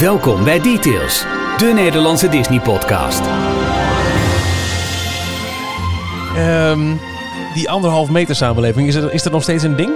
[0.00, 1.24] Welkom bij Details,
[1.56, 3.20] de Nederlandse Disney-podcast.
[6.36, 6.96] Ehm,
[7.54, 9.90] die anderhalf meter samenleving, is er, is er nog steeds een ding?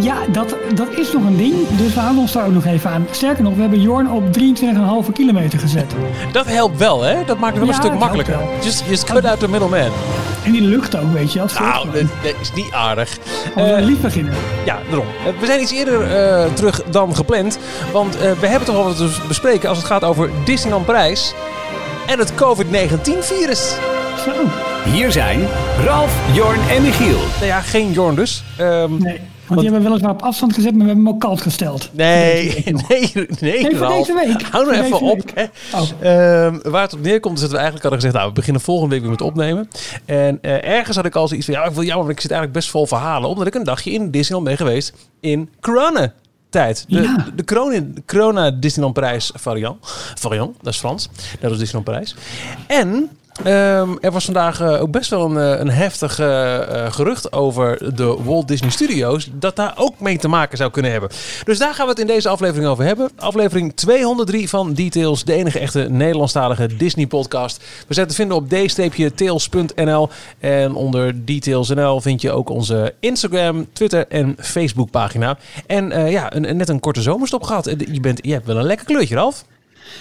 [0.00, 1.54] Ja, dat, dat is nog een ding.
[1.68, 3.06] Dus we houden ons daar ook nog even aan.
[3.10, 4.22] Sterker nog, we hebben Jorn op
[5.06, 5.92] 23,5 kilometer gezet.
[6.32, 7.24] Dat helpt wel, hè?
[7.24, 8.34] Dat maakt het wel Ja, een stuk makkelijker.
[8.34, 9.90] helpt Just, just cut out the middleman.
[10.44, 11.40] En die lucht ook, weet je.
[11.40, 13.18] Als Nou, dat, dat is niet aardig.
[13.54, 14.32] Als we Eh, lief beginnen.
[14.64, 15.06] ja, daarom.
[15.26, 17.58] Eh, we zijn iets eerder eh, terug dan gepland.
[17.92, 21.34] Want eh, we hebben toch wel wat te bespreken als het gaat over Disneyland Parijs
[22.06, 23.74] en het COVID-19-virus.
[24.24, 24.30] Zo.
[24.90, 25.46] Hier zijn
[25.84, 27.18] Ralf, Jorn en Michiel.
[27.34, 28.42] Nou ja, geen Jorn dus.
[28.56, 31.20] Ehm, Nee, want die hebben we weliswaar op afstand gezet, maar we hebben hem ook
[31.20, 31.90] koud gesteld.
[31.92, 34.42] Nee, nee, nee, Nee, voor deze week.
[34.42, 35.20] Hou nou even op.
[35.34, 35.44] Hè.
[35.74, 35.88] Oh.
[36.00, 38.18] Ehm, waar het op neerkomt is dat we eigenlijk hadden gezegd...
[38.18, 39.68] nou, we beginnen volgende week weer met opnemen.
[40.04, 41.54] En eh, ergens had ik al zoiets van...
[41.54, 43.28] ja, ik wil jammer, want ik zit eigenlijk best vol verhalen...
[43.28, 46.12] omdat ik een dagje in Disneyland ben geweest in corona
[46.48, 46.84] tijd.
[46.88, 47.26] De, Ja.
[47.34, 49.76] de, corona, corona Disneyland Parijs variant.
[50.14, 51.08] Variant, dat is Frans.
[51.40, 52.16] Dat is Disneyland Parijs.
[52.66, 53.10] En...
[53.44, 57.94] ehm, er was vandaag eh, ook best wel een, eh, een heftig eh, gerucht over
[57.94, 59.28] de Walt Disney Studios.
[59.32, 61.10] Dat daar ook mee te maken zou kunnen hebben.
[61.44, 63.10] Dus daar gaan we het in deze aflevering over hebben.
[63.16, 67.64] Aflevering 203 van Details, de enige echte Nederlandstalige Disney podcast.
[67.88, 70.08] We zijn te vinden op d-tails.nl.
[70.38, 75.38] En onder Details.nl vind je ook onze Instagram, Twitter en Facebook pagina.
[75.66, 77.64] En ja, een, net een korte zomerstop gehad.
[77.92, 79.44] Je, bent, je hebt wel een lekker kleurtje, Ralf.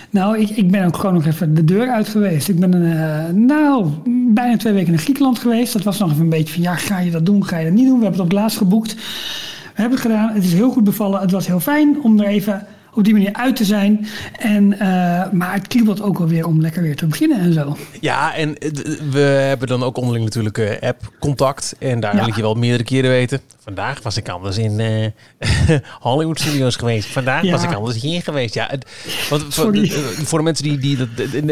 [0.09, 2.49] Nou, ik, ik ben ook gewoon nog even de deur uit geweest.
[2.49, 3.87] Ik ben eh, nou,
[4.33, 5.73] bijna twee weken in Griekenland geweest.
[5.73, 7.73] Dat was nog even een beetje van, ja, ga je dat doen, ga je dat
[7.73, 7.97] niet doen?
[7.97, 8.93] We hebben het op laatst geboekt.
[8.93, 10.33] We hebben het gedaan.
[10.33, 11.21] Het is heel goed bevallen.
[11.21, 14.07] Het was heel fijn om er even op die manier uit te zijn.
[14.39, 17.77] En, eh, maar het kriebelt ook wel weer om lekker weer te beginnen en zo.
[17.99, 18.71] Ja, en eh,
[19.11, 21.75] we hebben dan ook onderling natuurlijk eh, app-contact.
[21.79, 22.19] En daar Ja.
[22.19, 23.39] wil ik je wel meerdere keren weten.
[23.63, 25.09] Vandaag was ik anders in eh,
[25.99, 27.07] Hollywood Studios geweest.
[27.09, 27.51] Vandaag Ja.
[27.51, 28.53] was ik anders hier geweest.
[28.53, 28.85] Ja, het,
[29.29, 29.77] want voor,
[30.25, 31.07] voor de mensen die, die dat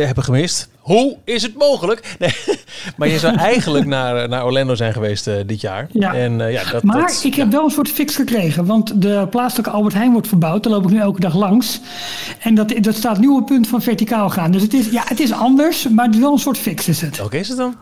[0.05, 0.69] hebben gemist.
[0.85, 2.15] Hoe is het mogelijk?
[2.19, 2.33] Nee,
[2.97, 5.87] maar je zou eigenlijk naar, naar Orlando zijn geweest eh, dit jaar.
[5.91, 6.13] Ja.
[6.13, 8.65] En, eh, ja, dat, Maar dat- ik heb wel een soort fix gekregen.
[8.65, 10.63] Want de plaatselijke Albert Heijn wordt verbouwd.
[10.63, 11.79] Daar loop ik nu elke dag langs.
[12.39, 14.51] En dat, dat staat nu op het punt van verticaal gaan.
[14.51, 15.87] Dus het is, ja, het is anders.
[15.89, 17.17] Maar het is wel een soort fix is het.
[17.17, 17.75] Welke is het dan?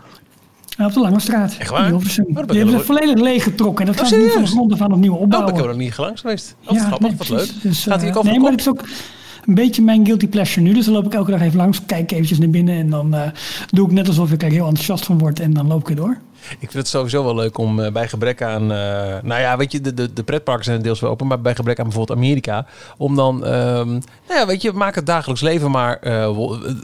[0.78, 1.56] Op de Lange Straat.
[1.60, 1.94] Echt waar?
[1.94, 2.04] Oh,
[2.34, 3.86] dat Die hebben ze volledig leeggetrokken.
[3.88, 5.50] En dat Oh, gaan ze nu van de grond af aan opnieuw Oh, opbouwen.
[5.52, 6.56] ik heb er nog niet langs geweest.
[6.62, 7.50] Oh, wat Ja, grappig, nee, wat leuk.
[7.62, 8.82] Dus, Gaat hij eh, ook over Nee, maar het is ook
[9.46, 10.74] een beetje mijn guilty pleasure nu.
[10.74, 11.86] Dus dan loop ik elke dag even langs.
[11.86, 12.76] Kijk eventjes naar binnen.
[12.76, 13.22] En dan eh,
[13.70, 15.40] doe ik net alsof ik er heel enthousiast van word.
[15.40, 16.18] En dan loop ik weer door.
[16.50, 18.62] Ik vind het sowieso wel leuk om eh, bij gebrek aan...
[18.62, 21.28] eh, nou ja, weet je, de, de, de pretparken zijn deels wel open...
[21.28, 22.66] maar bij gebrek aan bijvoorbeeld Amerika...
[22.98, 23.46] om dan...
[23.46, 23.90] ehm,
[24.28, 26.00] nou ja, weet je, maak het dagelijks leven maar...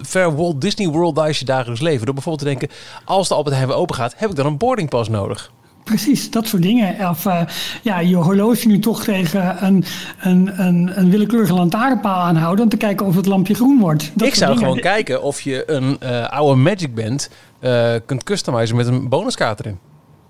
[0.02, 2.06] ver Walt Disney World je dagelijks leven.
[2.06, 2.78] Door bijvoorbeeld te denken...
[3.06, 4.14] als de Albert Heijn open gaat...
[4.18, 5.52] heb ik dan een boardingpas nodig.
[5.90, 7.10] Precies, dat soort dingen.
[7.10, 7.42] Of eh,
[7.82, 9.84] ja, je horloge nu toch tegen een,
[10.20, 12.64] een, een, een willekeurige lantaarnpaal aanhouden...
[12.64, 14.12] om te kijken of het lampje groen wordt.
[14.14, 14.66] Dat ik zou dingen.
[14.66, 17.30] gewoon kijken of je een eh, oude Magic Band...
[17.60, 19.78] eh, kunt customizen met een bonuskaart erin.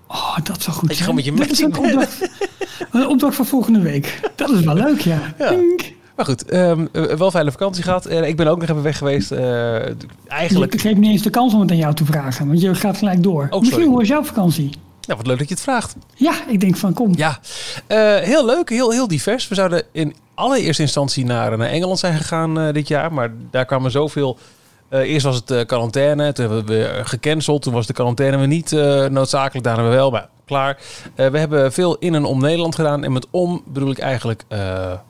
[0.08, 2.30] Oh, dat zou goed Dat je gewoon met je is een opdracht,
[2.92, 4.30] een opdracht voor volgende week.
[4.36, 5.20] Dat is wel leuk, ja.
[5.38, 5.54] Ja.
[6.16, 8.06] Maar goed, ehm, eh, wel veilige vakantie gehad.
[8.06, 9.32] En ik ben ook nog even weg geweest.
[10.28, 10.74] eigenlijk...
[10.74, 12.96] Ik geef niet eens de kans om het aan jou te vragen, want je gaat
[12.96, 13.42] gelijk door.
[13.42, 13.60] sorry.
[13.60, 14.70] Misschien hoe is jouw vakantie?
[15.06, 15.96] Nou, wat leuk dat je het vraagt.
[16.14, 17.12] Ja, ik denk van kom.
[17.16, 17.38] Ja,
[17.86, 19.48] eh, heel leuk, heel, heel divers.
[19.48, 23.64] We zouden in allereerste instantie naar, naar Engeland zijn gegaan eh, dit jaar, maar daar
[23.64, 24.38] kwamen zoveel.
[24.88, 27.62] eh, eerst was het quarantaine, toen hebben we gecanceld.
[27.62, 28.70] Toen was de quarantaine weer niet
[29.10, 30.78] noodzakelijk, daarna weer wel, maar klaar.
[31.14, 33.04] We hebben veel in en om Nederland gedaan.
[33.04, 34.44] En met om bedoel ik eigenlijk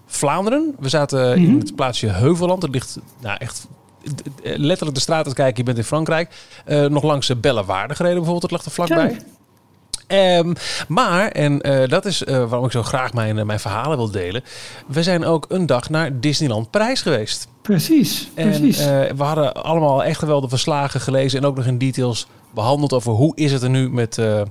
[0.07, 0.75] Vlaanderen.
[0.79, 2.61] We zaten in het plaatsje Heuvelland.
[2.61, 3.67] Dat ligt nou, echt
[4.43, 5.57] letterlijk de straat uit kijken.
[5.57, 6.35] Je bent in Frankrijk.
[6.89, 8.51] Nog langs de Bellewaarde gereden bijvoorbeeld.
[8.51, 9.21] Dat lag er vlakbij.
[10.11, 10.53] Ehm,
[10.89, 14.11] maar, en eh, dat is eh, waarom ik zo graag mijn, eh, mijn verhalen wil
[14.11, 14.43] delen.
[14.87, 17.49] We zijn ook een dag naar Disneyland Parijs geweest.
[17.63, 18.85] Precies, En precies.
[19.17, 23.13] we hadden allemaal echt wel de verslagen gelezen en ook nog in details behandeld over
[23.13, 24.43] hoe is het er nu met, eh,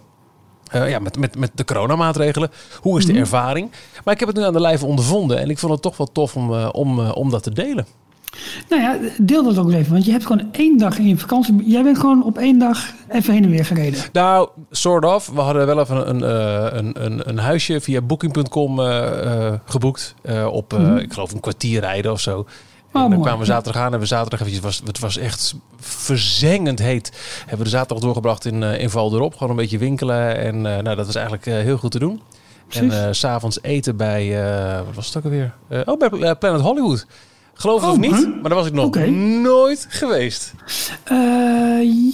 [0.89, 2.51] ja, met, met, met de coronamaatregelen.
[2.81, 3.21] Hoe is de Mhm.
[3.21, 3.71] ervaring?
[4.03, 6.11] Maar ik heb het nu aan de lijve ondervonden en ik vond het toch wel
[6.11, 7.85] tof om, om, om dat te delen.
[8.69, 11.17] Nou ja, deel dat ook eens even, want je hebt gewoon één dag in je
[11.17, 11.55] vakantie.
[11.65, 12.79] Jij bent gewoon op één dag
[13.09, 13.99] even heen en weer gereden.
[14.13, 15.27] Nou, sort of.
[15.33, 20.15] We hadden wel even een, een, een, een, een huisje via booking.com eh, eh, geboekt.
[20.21, 22.37] eh, op, eh, ik geloof, een kwartier rijden of zo.
[22.37, 23.21] En dan Mhm.
[23.21, 27.11] kwamen we zaterdag aan en we zaterdag eventjes, het was, het was echt verzengend heet.
[27.39, 29.09] Hebben we de zaterdag doorgebracht in, eh in Val.
[29.09, 30.37] Gewoon een beetje winkelen.
[30.37, 32.11] En eh, nou, dat was eigenlijk eh, heel goed te doen.
[32.11, 32.93] En Precies.
[32.93, 35.53] eh, s s'avonds eten bij, eh, wat was het ook alweer?
[35.67, 37.05] Eh, oh, bij eh, Planet Hollywood.
[37.59, 38.27] Geloof het Oh, of niet, huh?
[38.41, 38.95] maar daar was ik nog
[39.41, 40.53] nooit geweest.
[41.03, 41.17] Eh,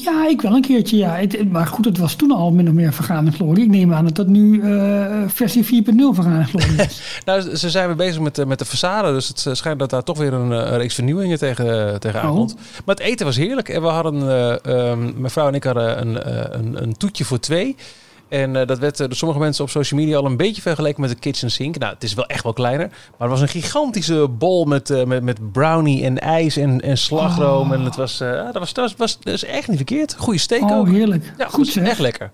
[0.03, 1.15] ja, ik wel een keertje, ja.
[1.15, 3.63] Het- maar goed, het was toen al min of meer vergaande glorie.
[3.63, 7.01] Ik neem aan dat dat nu eh, versie 4.0 vergaande glorie is.
[7.25, 9.05] Nou, ze zijn weer bezig met, de- met de façade.
[9.13, 12.19] Dus het eh, schijnt dat daar toch weer een, eh, een reeks vernieuwingen tegen, tegen
[12.19, 12.25] Oh.
[12.25, 12.55] aankomt.
[12.85, 13.69] Maar het eten was heerlijk.
[13.69, 14.51] En we hadden, eh,
[14.91, 17.75] ehm, mijn vrouw en ik hadden een, eh, een, een toetje voor twee.
[18.41, 21.01] En eh, dat werd eh, door sommige mensen op social media al een beetje vergeleken
[21.01, 21.77] met de kitchen sink.
[21.77, 22.87] Nou, het is wel echt wel kleiner.
[22.87, 26.97] Maar het was een gigantische bol met, eh, met, met brownie en ijs en, en
[26.97, 27.67] slagroom.
[27.67, 27.73] Oh.
[27.73, 30.15] En het was, ja, dat was, dat was, dat is echt niet verkeerd.
[30.17, 30.87] Goede steak Oh, ook.
[30.87, 31.33] heerlijk.
[31.37, 31.87] Ja, goed zeg.
[31.87, 32.31] echt lekker.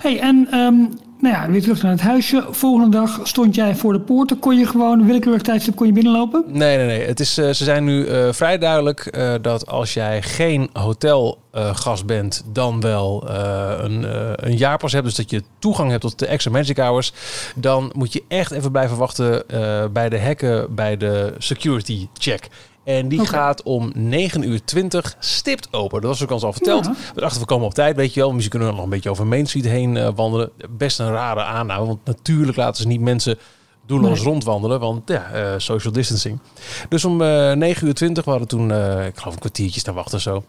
[0.00, 0.74] Hey, en ehm,
[1.18, 2.46] nou ja, weer terug naar het huisje.
[2.50, 4.38] Volgende dag stond jij voor de poorten.
[4.38, 6.44] Kon je gewoon willekeurig tijdstip kon je binnenlopen?
[6.46, 7.06] Nee, nee, nee.
[7.06, 12.06] Het is, eh, ze zijn nu eh, vrij duidelijk eh, dat als jij geen hotelgast
[12.06, 14.06] bent, dan wel een,
[14.46, 15.04] een jaarpas hebt.
[15.04, 17.12] Dus dat je toegang hebt tot de extra magic hours.
[17.54, 19.44] Dan moet je echt even blijven wachten
[19.92, 22.48] bij de hekken bij de security check.
[22.86, 26.00] En die gaat om 9 uur 20 stipt open.
[26.00, 26.84] Dat was ook ons al verteld.
[26.84, 26.94] Ja.
[27.14, 28.30] We dachten, we komen op tijd, weet je wel.
[28.32, 30.50] Misschien kunnen we nog een beetje over Main Street heen eh, wandelen.
[30.70, 31.86] Best een rare aanname.
[31.86, 33.38] Want natuurlijk laten ze niet mensen
[33.86, 34.28] doelloos Nee.
[34.28, 34.80] rondwandelen.
[34.80, 36.38] Want ja, eh, social distancing.
[36.88, 38.72] Dus om eh 9 uur 20 we hadden toen,
[39.04, 40.44] ik geloof een kwartiertje staan wachten of zo.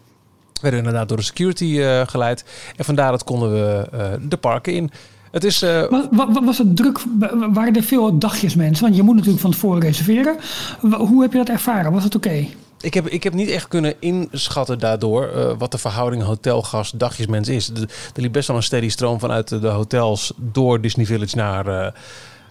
[0.60, 2.44] Werden inderdaad door de security geleid.
[2.76, 4.90] En vandaar dat konden we de parken in.
[5.30, 5.62] Het is...
[5.62, 6.98] eh, Wa- wa- wa- Was het druk?
[7.18, 8.84] Wa- Waren er veel dagjes mensen?
[8.84, 10.36] Want je moet natuurlijk van tevoren reserveren.
[10.98, 11.92] Hoe heb je dat ervaren?
[11.92, 12.46] Was het oké?
[12.80, 17.48] Ik heb, ik heb niet echt kunnen inschatten daardoor eh, wat de verhouding hotelgast dagjesmens
[17.48, 17.68] is.
[18.14, 21.92] Er liep best wel een steady stroom vanuit de hotels door Disney Village naar, eh,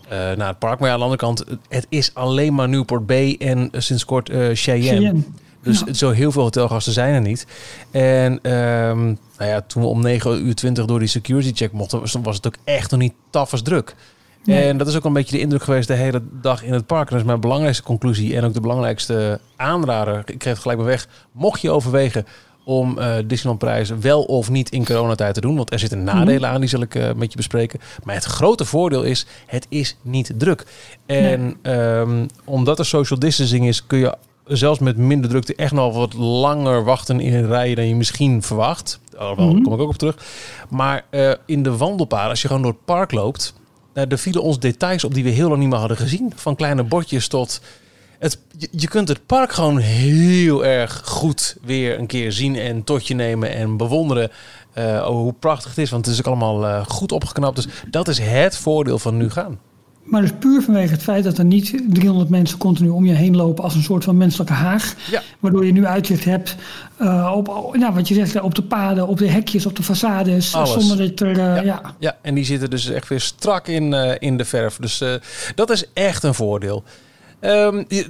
[0.10, 0.80] naar het park.
[0.80, 4.30] Maar ja, aan de andere kant, het is alleen maar Newport Bay en sinds kort
[4.30, 4.54] Cheyenne.
[4.98, 5.22] Cheyenne.
[5.68, 5.94] Dus Ja.
[5.94, 7.46] zo heel veel hotelgasten zijn er niet.
[7.92, 12.24] En ehm, nou ja, toen we om 9 uur 20 door die security check mochten,
[12.24, 13.96] was het ook echt nog niet tafels druk.
[14.44, 14.64] Nee.
[14.68, 17.06] En dat is ook een beetje de indruk geweest de hele dag in het park.
[17.06, 20.18] En dat is mijn belangrijkste conclusie en ook de belangrijkste aanrader.
[20.18, 21.08] Ik kreeg het gelijk maar weg.
[21.32, 22.26] Mocht je overwegen
[22.64, 25.56] om eh Disneyland prijs wel of niet in coronatijd te doen.
[25.56, 27.80] Want er zitten nadelen aan, die zal ik eh, met je bespreken.
[28.04, 30.66] Maar het grote voordeel is, het is niet druk.
[31.06, 34.16] En ehm, omdat er social distancing is, kun je
[34.48, 38.44] zelfs met minder drukte echt nog wat langer wachten in een rij dan je misschien
[38.44, 39.00] verwacht.
[39.18, 39.64] Alhoewel, daar Mhm.
[39.64, 40.18] kom ik ook op terug.
[40.70, 43.54] Maar eh, in de wandelpaden, als je gewoon door het park loopt,
[43.94, 46.32] nou, er vielen ons details op die we heel lang niet meer hadden gezien.
[46.36, 47.62] Van kleine bordjes tot...
[48.20, 52.84] Het, je, je kunt het park gewoon heel erg goed weer een keer zien en
[52.84, 54.32] tot je nemen en bewonderen
[54.74, 55.90] eh, hoe prachtig het is.
[55.90, 57.56] Want het is ook allemaal eh, goed opgeknapt.
[57.56, 59.60] Dus dat is het voordeel van nu gaan.
[60.08, 63.36] Maar dus puur vanwege het feit dat er niet 300 mensen continu om je heen
[63.36, 64.96] lopen als een soort van menselijke haag.
[65.12, 65.22] Ja.
[65.40, 66.56] Waardoor je nu uitzicht hebt
[66.98, 70.52] eh, op, nou, wat je zegt, op de paden, op de hekjes, op de façades.
[70.52, 70.74] Alles.
[70.74, 71.62] Zonder dat er, eh, Ja.
[71.62, 71.82] ja.
[72.00, 74.78] Ja, en die zitten dus echt weer strak in, eh, in de verf.
[74.78, 75.04] Dus
[75.56, 76.84] dat is echt een voordeel.
[77.40, 78.04] Ehm, eh,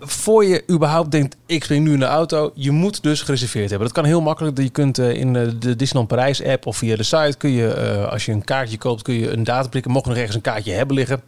[0.00, 3.86] voor je überhaupt denkt, ik spring nu in de auto, je moet dus gereserveerd hebben.
[3.88, 4.58] Dat kan heel makkelijk.
[4.58, 7.66] Je kunt eh, in eh, de Disneyland Parijs app of via de site, kun je,
[7.72, 9.90] eh, als je een kaartje koopt, kun je een datum prikken.
[9.90, 11.22] Mocht nog ergens een kaartje hebben liggen,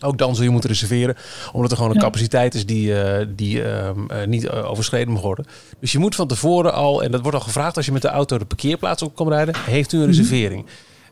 [0.00, 1.16] ook dan zul je moeten reserveren.
[1.52, 2.04] Omdat er gewoon een Ja.
[2.04, 2.92] capaciteit is die,
[3.34, 5.46] die ehm, eh, niet overschreden mag worden.
[5.80, 8.08] Dus je moet van tevoren al, en dat wordt al gevraagd als je met de
[8.08, 10.66] auto de parkeerplaats op komt rijden, heeft u een reservering.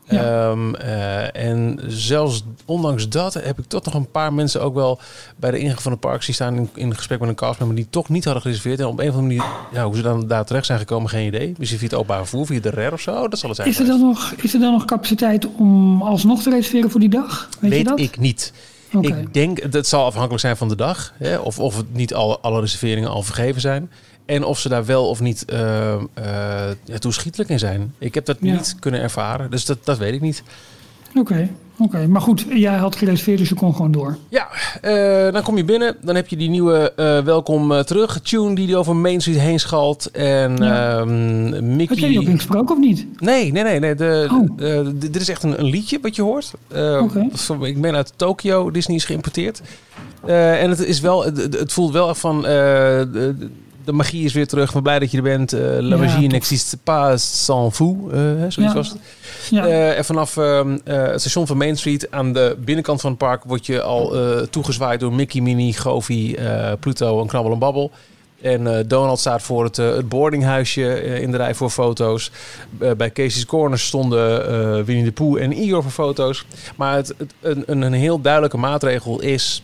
[0.09, 0.49] Ja.
[0.49, 4.99] Ehm, eh, en zelfs ondanks dat heb ik toch nog een paar mensen ook wel
[5.35, 7.87] bij de ingang van het park zien staan in, in gesprek met een castmember die
[7.89, 8.79] toch niet hadden gereserveerd.
[8.79, 11.27] En op een of andere manier, ja, hoe ze dan daar terecht zijn gekomen, geen
[11.27, 11.53] idee.
[11.57, 13.69] Misschien via het openbaar vervoer, via de RER of zo, dat zal het zijn.
[13.69, 17.09] Is, er dan nog, is er dan nog capaciteit om alsnog te reserveren voor die
[17.09, 17.49] dag?
[17.59, 17.99] Weet, je Weet dat?
[17.99, 18.53] ik niet.
[19.01, 21.13] Ik denk, dat zal afhankelijk zijn van de dag.
[21.17, 23.91] Hè, of, of het niet al, alle reserveringen al vergeven zijn.
[24.27, 27.93] En of ze daar wel of niet ja, toeschietelijk in zijn.
[27.97, 28.53] Ik heb dat Ja.
[28.53, 29.51] niet kunnen ervaren.
[29.51, 30.43] Dus dat, dat weet ik niet.
[31.15, 32.07] Oké, oké.
[32.07, 34.17] Maar goed, jij had gereserveerd, dus je kon gewoon door.
[34.29, 34.47] Ja,
[34.81, 35.95] eh, dan kom je binnen.
[36.01, 36.93] Dan heb je die nieuwe
[37.25, 40.11] welkom terug tune die, die over Main Street heen schalt.
[40.11, 40.97] En Ja.
[40.99, 41.85] ehm, Mickey...
[41.87, 43.05] Had jij die ook ingesproken of niet?
[43.21, 43.79] Nee, nee, nee.
[43.79, 44.89] nee de, Oh.
[44.95, 46.51] dit is echt een, een liedje wat je hoort.
[47.01, 47.27] Oké.
[47.31, 49.61] van- Ik ben uit Tokio, Disney is geïmporteerd.
[50.25, 52.45] En het, is wel, het, het- voelt wel van...
[53.87, 54.73] de, magie is weer terug.
[54.73, 55.53] Ben blij dat je er bent.
[55.53, 58.11] Eh, la Ja, magie n'existe pas sans vous.
[58.11, 58.73] eh, zoiets Ja.
[58.73, 58.97] was het.
[59.49, 59.65] Ja.
[59.67, 63.19] Eh, en vanaf ehm, eh, het station van Main Street aan de binnenkant van het
[63.19, 64.15] park word je al
[64.49, 66.35] toegezwaaid door Mickey, Minnie, Goofy,
[66.79, 67.91] Pluto en Knabbel en Babbel.
[68.41, 72.31] En Donald staat voor het, het boardinghuisje in de rij voor foto's.
[72.97, 76.45] Bij Casey's Corner stonden Winnie de Pooh en Igor voor foto's.
[76.75, 79.63] Maar het, het- een, een, heel duidelijke maatregel is...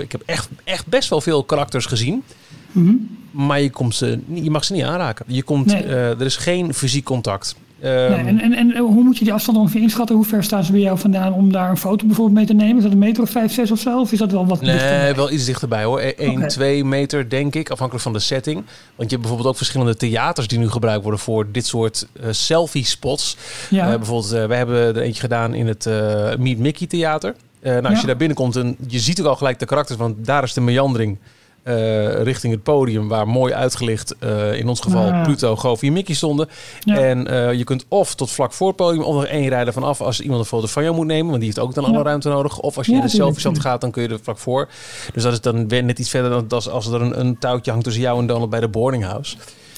[0.00, 2.24] ik heb echt, echt best wel veel karakters gezien.
[2.72, 2.94] Mhm.
[3.30, 5.24] Maar je, komt ze, je mag ze niet aanraken.
[5.28, 5.82] Je komt, Nee.
[5.82, 7.54] eh, er is geen fysiek contact.
[7.80, 10.16] Nee, en, en, en hoe moet je die afstand ongeveer inschatten?
[10.16, 12.76] Hoe ver staan ze bij jou vandaan om daar een foto bijvoorbeeld mee te nemen?
[12.76, 14.00] Is dat een meter of 5, 6 of zo?
[14.00, 15.14] Of is dat wel wat Nee, dichterbij?
[15.14, 15.98] wel iets dichterbij hoor.
[16.00, 16.46] 1, Oké.
[16.48, 18.56] 2 meter denk ik, afhankelijk van de setting.
[18.56, 22.26] Want je hebt bijvoorbeeld ook verschillende theaters die nu gebruikt worden voor dit soort eh,
[22.30, 23.36] selfie spots.
[23.70, 23.90] Ja.
[23.92, 27.34] Eh, bijvoorbeeld, eh, we hebben er eentje gedaan in het eh, Meet Mickey Theater.
[27.60, 28.00] Eh, nou, als Ja.
[28.00, 30.60] je daar binnenkomt, en je ziet ook al gelijk de karakters, want daar is de
[30.60, 31.18] meandering
[31.62, 35.22] eh, richting het podium, waar mooi uitgelicht, eh, in ons geval.
[35.22, 36.48] Pluto, Goofy en Mickey stonden.
[36.80, 36.98] Ja.
[36.98, 40.00] En eh, je kunt of tot vlak voor het podium, of nog één rijden vanaf
[40.00, 42.28] als iemand een foto van jou moet nemen, want die heeft ook dan alle ruimte
[42.28, 42.58] nodig.
[42.58, 43.60] Of als je in de tuurlijk.
[43.60, 44.68] gaat, dan kun je er vlak voor.
[45.12, 47.70] Dus dat is dan weer net iets verder dan als, als er een, een touwtje
[47.70, 49.36] hangt tussen jou en Donald bij de boarding house.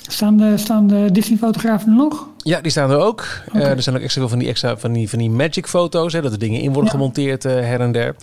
[0.09, 2.29] Staan de, staan de Disney-fotografen nog?
[2.37, 3.27] Ja, die staan er ook.
[3.53, 6.23] Er zijn ook extra veel van die, extra, van die, van die magic foto's, hè,
[6.23, 8.15] dat er dingen in worden gemonteerd her en der.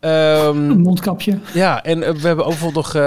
[0.00, 1.38] Ehm, Een mondkapje.
[1.54, 2.94] ja, en eh, we hebben ook bijvoorbeeld nog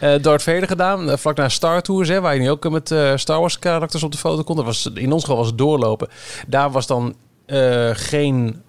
[0.00, 3.40] eh, Darth Vader gedaan, vlak na Star Tours, hè, waar je nu ook met Star
[3.40, 4.56] Wars karakters op de foto kon.
[4.56, 6.08] Dat was, in ons geval was het doorlopen.
[6.46, 7.14] Daar was dan
[7.92, 8.62] geen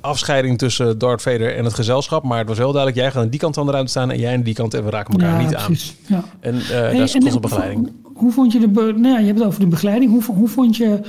[0.00, 3.28] afscheiding tussen Darth Vader en het gezelschap, maar het was wel duidelijk, jij gaat aan
[3.30, 5.40] die kant van de ruimte staan en jij aan die kant en we raken elkaar
[5.40, 5.76] ja, niet aan.
[6.06, 6.24] Ja.
[6.40, 7.92] En eh Hey, daar is onze begeleiding.
[8.14, 8.68] Hoe vond je de...
[8.68, 10.10] be- Nou ja, je hebt het over de begeleiding.
[10.10, 11.00] Hoe, hoe vond je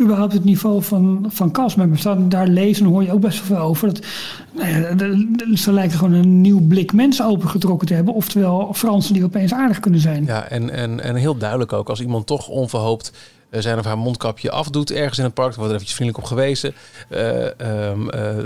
[0.00, 2.02] überhaupt het niveau van, van castmembers?
[2.02, 3.88] Daar, daar lezen hoor je ook best wel veel over.
[3.88, 4.04] Dat,
[4.52, 8.14] nou ja, de- de- ze lijken gewoon een nieuw blik mensen opengetrokken te hebben.
[8.14, 10.24] Oftewel Fransen die opeens aardig kunnen zijn.
[10.24, 13.16] Ja, en, en, en heel duidelijk ook, als iemand toch onverhoopt eh,
[13.50, 16.30] zijn of haar mondkapje afdoet ergens in het park, dan wordt er eventjes vriendelijk op
[16.30, 16.74] gewezen.
[17.08, 18.44] Eh, ehm, eh,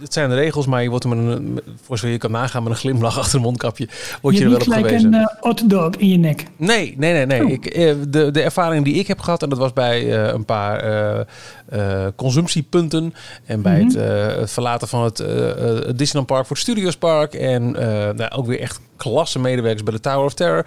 [0.00, 2.62] het zijn de regels, maar je wordt er met een, voor zover je kan nagaan
[2.62, 3.88] met een glimlach achter een mondkapje,
[4.22, 5.14] word je, je er hebt wel op niet gelijk gewezen.
[5.14, 6.44] een eh, hot dog in je nek.
[6.56, 7.26] Nee, nee, nee.
[7.26, 7.44] nee.
[7.44, 7.50] Oh.
[7.50, 10.44] Ik, eh, de, de ervaring die ik heb gehad, en dat was bij eh, een
[10.44, 10.84] paar
[12.16, 13.14] consumptiepunten.
[13.44, 13.98] En bij Mhm.
[13.98, 15.16] het, het verlaten van het,
[15.96, 17.34] Disneyland Park voor het Studios Park.
[17.34, 17.70] En
[18.16, 20.66] nou, ook weer echt klasse medewerkers bij de Tower of Terror.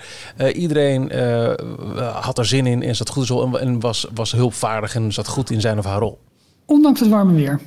[0.53, 1.11] Iedereen
[2.13, 5.61] had er zin in en zat goed en was, was hulpvaardig en zat goed in
[5.61, 6.19] zijn of haar rol.
[6.65, 7.59] Ondanks het warme weer.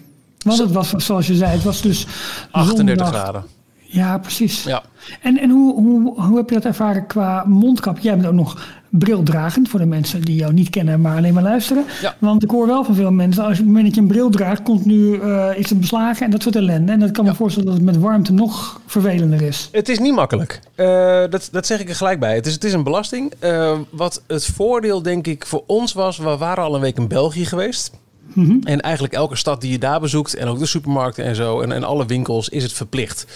[0.42, 2.06] Want het was, zoals je zei, het was dus
[2.50, 3.22] 38 zondag.
[3.22, 3.44] graden.
[3.92, 4.64] Ja, precies.
[4.64, 4.82] Ja.
[5.20, 7.98] En, en hoe, hoe, hoe heb je dat ervaren qua mondkap?
[7.98, 11.42] Jij bent ook nog brildragend voor de mensen die jou niet kennen, maar alleen maar
[11.42, 11.84] luisteren.
[12.02, 12.14] Ja.
[12.18, 14.06] Want ik hoor wel van veel mensen, als je op het moment dat je een
[14.06, 16.92] bril draagt, komt nu eh, is het beslagen en dat soort ellende.
[16.92, 19.68] En dat kan me voorstellen dat het met warmte nog vervelender is.
[19.72, 20.60] Het is niet makkelijk.
[20.74, 20.86] Eh,
[21.30, 22.34] dat, dat zeg ik er gelijk bij.
[22.34, 23.32] Het is, het is een belasting.
[23.38, 26.18] Eh, wat het voordeel, denk ik, voor ons was...
[26.18, 27.90] we waren al een week in België geweest.
[28.34, 28.56] Mhm.
[28.64, 30.34] En eigenlijk elke stad die je daar bezoekt...
[30.34, 31.60] en ook de supermarkten en zo...
[31.60, 33.26] en, en alle winkels, is het verplicht.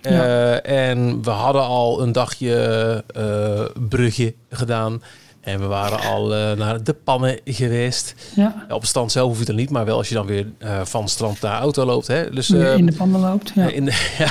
[0.00, 2.54] Eh, en we hadden al een dagje
[3.06, 5.02] eh Brugge gedaan...
[5.46, 8.14] En we waren al eh, naar de pannen geweest.
[8.34, 10.26] Ja, op het strand zelf hoef je het dan niet, maar wel als je dan
[10.26, 12.06] weer eh, van strand naar auto loopt.
[12.06, 12.30] Hè?
[12.30, 13.52] Dus, die eh, in de pannen loopt.
[13.54, 13.66] Ja.
[13.68, 14.30] in de, ja.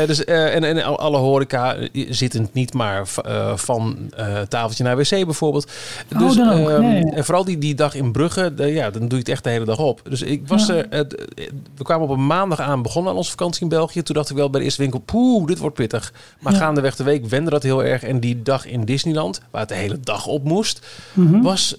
[0.00, 4.40] Eh, dus, eh, en, en al- alle horeca eh, zittend niet, maar eh, van eh,
[4.40, 5.72] tafeltje naar wc bijvoorbeeld.
[6.12, 6.68] Oh, Dus, dan ook.
[6.68, 7.00] ehm, Ja.
[7.12, 9.50] En vooral die, die dag in Brugge, de- ja, dan doe je het echt de
[9.50, 10.00] hele dag op.
[10.08, 10.74] Dus ik was Ja.
[10.74, 11.06] er, eh, eh,
[11.76, 14.02] we kwamen op een maandag aan, begonnen aan onze vakantie in België.
[14.02, 16.12] Toen dacht ik wel bij de eerste winkel, poeh, dit wordt pittig.
[16.40, 18.02] Maar gaandeweg de week wende dat heel erg.
[18.02, 21.40] En die dag in Disneyland, waar het de hele dag op moest, Mhm.
[21.42, 21.76] was...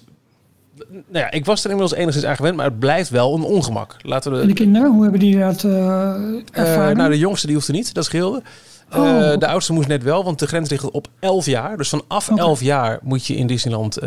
[0.88, 3.96] Nou ja, ik was er inmiddels enigszins aan gewend, maar het blijft wel een ongemak.
[4.02, 6.14] Laten we En de kinderen, hoe hebben die dat eh,
[6.52, 6.96] ervaren?
[6.96, 8.42] nou, de jongste die hoefde niet, dat scheelde.
[8.92, 9.36] Oh.
[9.38, 11.76] De oudste moest net wel, want de grens ligt op 11 jaar.
[11.76, 12.40] Dus vanaf Oké.
[12.40, 13.98] 11 jaar moet je in Disneyland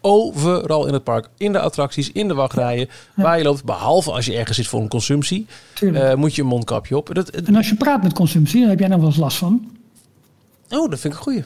[0.00, 3.22] overal in het park, in de attracties, in de wachtrijen, Ja.
[3.22, 5.46] waar je loopt, behalve als je ergens zit voor een consumptie,
[6.16, 7.10] moet je een mondkapje op.
[7.14, 9.70] Dat, en als je praat met consumptie, dan heb jij nog wel eens last van.
[10.70, 11.44] Oh, dat vind ik een goeie.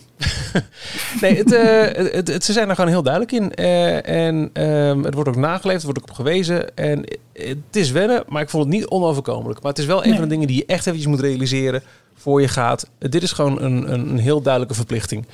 [1.20, 3.54] nee, het, eh, het, het- het- ze zijn er gewoon heel duidelijk in.
[3.54, 6.76] Eh, en ehm, het wordt ook nageleefd, er wordt ook op gewezen.
[6.76, 9.60] En het is wennen, maar ik vond het niet onoverkomelijk.
[9.62, 10.18] Maar het is wel een Nee.
[10.18, 11.82] van de dingen die je echt eventjes moet realiseren
[12.14, 12.90] voor je gaat.
[12.98, 15.26] Dit is gewoon een, een, een heel duidelijke verplichting.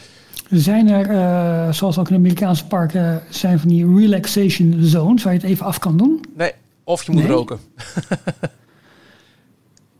[0.51, 5.39] Zijn er, eh, zoals ook in Amerikaanse parken, zijn van die relaxation zones waar je
[5.39, 6.25] het even af kan doen?
[6.37, 6.53] Nee,
[6.85, 7.31] of je moet Nee?
[7.33, 7.59] roken.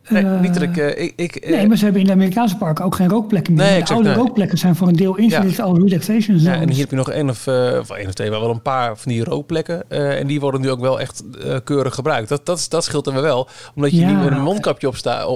[0.09, 2.85] Nee, Eh, niet eh, ik, ik eh, Nee, maar ze hebben in de Amerikaanse parken
[2.85, 3.63] ook geen rookplekken meer.
[3.63, 4.19] Nee, de exact, oude nee.
[4.19, 6.43] rookplekken zijn voor een deel ingericht als relaxation zones.
[6.57, 8.51] ja, en hier heb je nog één of, eh, of één of twee, maar wel
[8.51, 9.91] een paar van die rookplekken.
[9.91, 12.29] Eh, en die worden nu ook wel echt eh, keurig gebruikt.
[12.29, 13.49] Dat, dat, dat scheelt er wel.
[13.75, 14.09] Omdat je Ja.
[14.09, 15.27] niet met een mondkapje op sta, eh,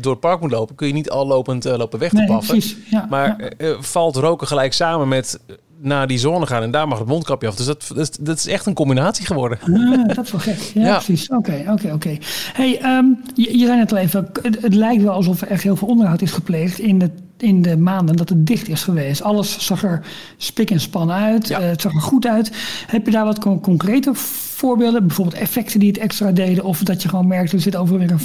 [0.00, 2.58] door het park moet lopen, kun je niet al lopend eh, lopen weg te paffen.
[2.58, 2.76] precies.
[2.90, 3.48] Ja, Maar ja.
[3.56, 6.98] eh, eh, valt roken gelijk samen met eh, naar die zone gaan en daar mag
[6.98, 7.54] het mondkapje af.
[7.54, 9.58] Dus dat, dat, is- dat is echt een combinatie geworden.
[9.62, 10.58] Ah, dat is wel gek.
[10.74, 10.94] Ja, Ja.
[10.94, 11.28] precies.
[11.28, 12.16] Oké, oké, oké.
[12.52, 13.04] Hey, ehm,
[13.34, 15.88] je, je zei net al even, het, het lijkt wel alsof er echt heel veel
[15.88, 19.22] onderhoud is gepleegd in de, in de maanden dat het dicht is geweest.
[19.22, 20.06] Alles zag er
[20.36, 21.48] spik en span uit.
[21.48, 21.60] Ja.
[21.60, 22.50] eh, het zag er goed uit.
[22.86, 25.06] Heb je daar wat con- concrete voorbeelden?
[25.06, 26.64] Bijvoorbeeld effecten die het extra deden?
[26.64, 28.20] Of dat je gewoon merkte, er zit over weer een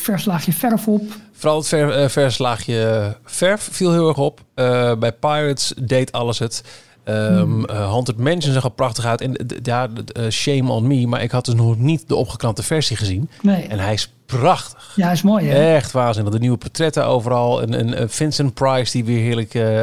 [0.00, 1.02] vers laagje verf op?
[1.32, 4.40] Vooral het ver, eh, vers laagje verf viel heel erg op.
[4.54, 6.62] Eh, bij Pirates deed alles het.
[7.10, 9.20] Um, Haunted Mansion zag er prachtig uit.
[9.20, 9.88] En ja,
[10.30, 13.30] shame on me, maar ik had dus nog niet de opgeknapte versie gezien.
[13.42, 13.66] Nee.
[13.66, 14.92] En hij is prachtig.
[14.96, 15.48] Ja, is mooi.
[15.48, 15.74] Hè?
[15.74, 16.32] Echt waanzinnig.
[16.32, 17.62] De nieuwe portretten overal.
[17.62, 19.80] Een, een Vincent Price die weer heerlijk uh,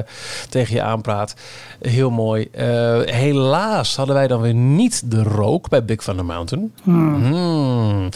[0.49, 1.35] tegen je aanpraat.
[1.81, 2.47] Heel mooi.
[2.51, 2.63] Uh,
[3.05, 6.73] helaas hadden wij dan weer niet de rook bij Big Thunder Mountain.
[6.83, 7.25] Hmm.
[7.25, 8.09] Hmm.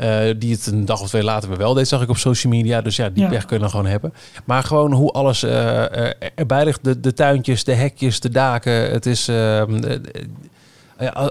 [0.00, 2.52] Uh, die het een dag of twee later weer wel deed, zag ik op social
[2.52, 2.80] media.
[2.80, 3.28] Dus ja, die ja.
[3.28, 4.12] pech kun je dan gewoon hebben.
[4.44, 5.44] Maar gewoon hoe alles
[6.34, 6.84] erbij ligt.
[6.84, 8.90] De, de tuintjes, de hekjes, de daken.
[8.90, 9.98] Het is ehm,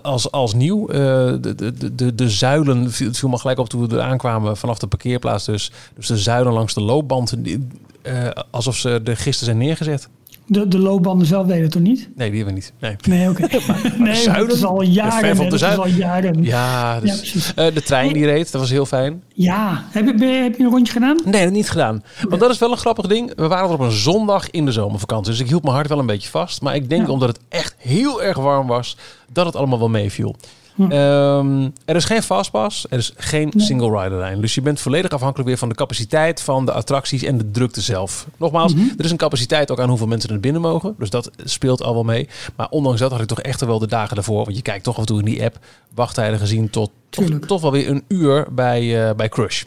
[0.01, 0.91] als, als nieuw.
[0.91, 0.95] Uh,
[1.41, 4.79] de, de, de, de zuilen, het viel me gelijk op toen we er aankwamen vanaf
[4.79, 5.71] de parkeerplaats dus.
[5.95, 10.09] Dus de zuilen langs de loopband, uh, alsof ze er gisteren zijn neergezet.
[10.49, 12.09] De, de loopbanden zelf deden het toch niet?
[12.15, 12.73] Nee, die hebben we niet.
[12.79, 13.43] Nee, nee oké.
[13.67, 13.91] Okay.
[13.97, 15.77] nee, het is al jaren.
[15.77, 16.43] Al jaren.
[16.43, 19.23] Ja, dus, ja uh, de trein die reed, dat was heel fijn.
[19.33, 21.17] Ja, heb je, heb je een rondje gedaan?
[21.25, 22.03] Nee, dat niet gedaan.
[22.29, 23.35] Want dat is wel een grappig ding.
[23.35, 25.31] We waren er op een zondag in de zomervakantie.
[25.31, 26.61] Dus ik hield mijn hart wel een beetje vast.
[26.61, 27.11] Maar ik denk ja.
[27.11, 28.97] omdat het echt heel erg warm was,
[29.31, 30.35] dat het allemaal wel meeviel.
[30.77, 30.91] Hm.
[30.91, 33.65] Um, er is geen fastpass, er is geen nee.
[33.65, 34.41] single rider lijn.
[34.41, 37.81] Dus je bent volledig afhankelijk weer van de capaciteit van de attracties en de drukte
[37.81, 38.27] zelf.
[38.37, 38.93] Nogmaals, mm -hmm.
[38.97, 40.95] er is een capaciteit ook aan hoeveel mensen er binnen mogen.
[40.97, 42.29] Dus dat speelt al wel mee.
[42.55, 44.43] Maar ondanks dat had ik toch echt wel de dagen ervoor.
[44.43, 45.59] Want je kijkt toch af en toe in die app
[45.93, 49.63] wachttijden gezien tot toch, toch, wel weer een uur bij, uh, bij Crush.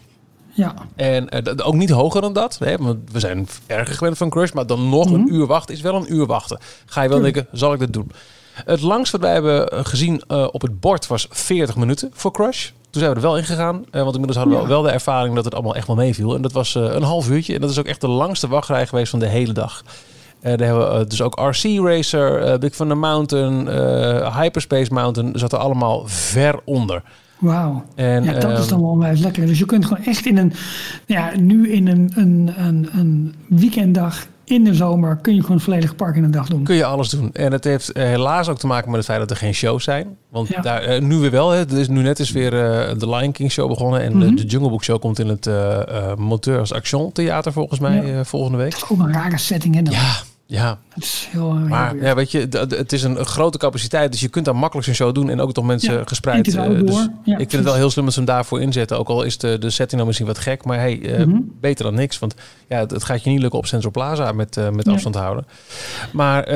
[0.53, 0.75] Ja.
[0.97, 2.59] En uh, ook niet hoger dan dat.
[2.59, 4.53] Hè, want we zijn erger gewend van Crush.
[4.53, 5.23] Maar dan nog mm -hmm.
[5.23, 6.59] een uur wachten is wel een uur wachten.
[6.87, 7.35] Ga je wel Tuurlijk.
[7.35, 8.13] denken, zal ik dit doen?
[8.65, 12.71] Het langst wat wij hebben gezien uh, op het bord was 40 minuten voor Crush.
[12.91, 13.77] Toen zijn we er wel in gegaan.
[13.77, 14.69] Uh, want inmiddels hadden we ja.
[14.69, 16.35] wel de ervaring dat het allemaal echt wel meeviel.
[16.35, 17.55] En dat was een half uurtje.
[17.55, 19.83] En dat is ook echt de langste wachtrij geweest van de hele dag.
[20.41, 23.69] daar hebben we dus ook RC Racer, Big Thunder Mountain,
[24.33, 25.39] Hyperspace Mountain.
[25.39, 27.03] Zaten allemaal ver onder.
[27.39, 27.85] Wauw.
[27.97, 29.47] Ja, dat is dan wel onwijs lekker.
[29.47, 30.53] Dus je kunt gewoon echt in een,
[31.07, 35.97] ja, nu in een, een, een, een weekenddag in de zomer kun je gewoon volledig
[35.97, 36.65] park in een dag doen.
[36.65, 37.31] Kun je alles doen.
[37.33, 39.85] En het heeft uh, helaas ook te maken met het feit dat er geen shows
[39.85, 40.17] zijn.
[40.31, 40.61] Want ja.
[40.61, 41.51] daar, uh, nu weer wel.
[41.51, 41.79] Hè.
[41.79, 44.01] Is nu net is weer uh, de Lion King show begonnen.
[44.01, 44.37] En mm -hmm.
[44.37, 45.49] de, Jungle Book show komt in het
[46.19, 48.25] Moteurs Action Theater volgens mij ja.
[48.25, 48.71] volgende week.
[48.71, 49.75] Dat is ook een rare setting.
[49.75, 49.95] Hè, dan.
[49.95, 50.17] Ja,
[50.51, 50.79] ja.
[50.89, 54.13] Het is heel, heel maar ja, weet je, het is een grote capaciteit.
[54.13, 55.31] Dus je kunt daar makkelijk zo'n show doen.
[55.31, 56.47] En ook toch mensen ja, gespreid.
[56.47, 58.99] Uh, dus ja, ik vind het wel heel slim dat ze hem daarvoor inzetten.
[58.99, 60.65] Ook al is de, de setting dan misschien wat gek.
[60.65, 61.53] Maar hey, mm -hmm.
[61.61, 62.19] beter dan niks.
[62.19, 62.35] Want
[62.69, 65.47] ja, het, het, gaat je niet lukken op Central Plaza met, uh, met afstand houden.
[66.13, 66.49] Maar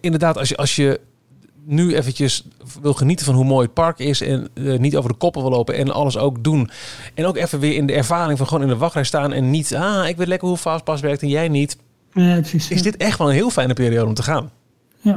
[0.00, 1.00] inderdaad, als je, als je
[1.64, 2.44] nu eventjes
[2.82, 5.50] wil genieten van hoe mooi het park is en uh, niet over de koppen wil
[5.50, 6.70] lopen en alles ook doen.
[7.14, 9.74] En ook even weer in de ervaring van gewoon in de wachtrij staan en niet,
[9.74, 11.76] ah, ik weet lekker hoe Fastpass werkt en jij niet.
[12.12, 14.50] Ja, precies, is dit echt wel een heel fijne periode om te gaan.
[15.02, 15.12] Ja.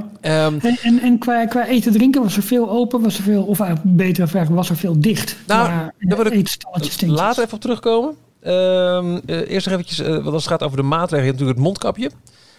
[0.46, 3.44] Um, en en, en qua, qua eten drinken was er veel open, was er veel,
[3.44, 5.36] of eigenlijk beter vraag, was er veel dicht?
[5.48, 6.58] Nou, daar wil ik
[7.06, 8.16] later even op terugkomen.
[8.44, 11.68] Um, uh, eerst nog eventjes, uh, want als het gaat over de maatregelen, natuurlijk het
[11.68, 12.12] mondkapje.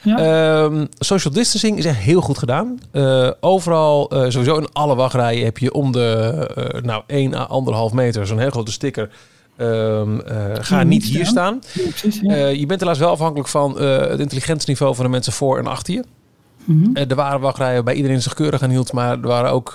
[0.03, 0.63] Ja.
[0.63, 2.79] Um, social distancing is echt heel goed gedaan.
[2.93, 7.49] Uh, overal, sowieso in alle wachtrijen, heb je om de nou, 1 à
[7.89, 9.11] 1,5 meter zo'n heel grote sticker.
[9.59, 10.23] Um,
[10.55, 11.61] ga niet, niet hier staan.
[11.73, 12.47] Ja, precies, ja.
[12.47, 16.05] je bent helaas wel afhankelijk van het intelligentieniveau van de mensen voor en achter je.
[16.65, 16.97] Mm -hmm.
[16.97, 19.75] er waren wachtrijen bij iedereen zich keurig aan hield, maar er waren ook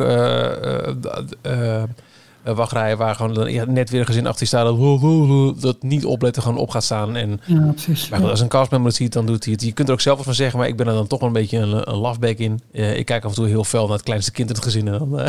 [2.55, 6.57] wachtrijen waar gewoon net weer een gezin achter je staat dat, dat niet opletten gewoon
[6.57, 7.15] op gaat staan.
[7.15, 8.09] En, ja, precies.
[8.09, 9.63] Maar als een castmember het ziet, dan doet hij het.
[9.63, 11.27] Je kunt er ook zelf wat van zeggen, maar ik ben er dan toch wel
[11.27, 12.61] een beetje een, een in.
[12.71, 14.87] Ik kijk af en toe heel fel naar het kleinste kind in het gezin.
[14.87, 15.19] En dan.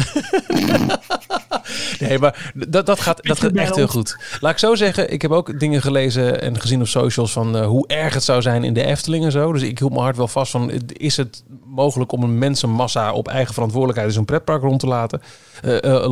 [1.99, 4.17] nee, maar dat, dat gaat, dat gaat echt heel goed.
[4.41, 7.67] Laat ik zo zeggen, ik heb ook dingen gelezen en gezien op socials van uh,
[7.67, 9.53] hoe erg het zou zijn in de Efteling en zo.
[9.53, 13.29] Dus ik hield mijn hart wel vast van, is het mogelijk om een mensenmassa op
[13.29, 15.21] eigen verantwoordelijkheid in zo'n pretpark rond te laten,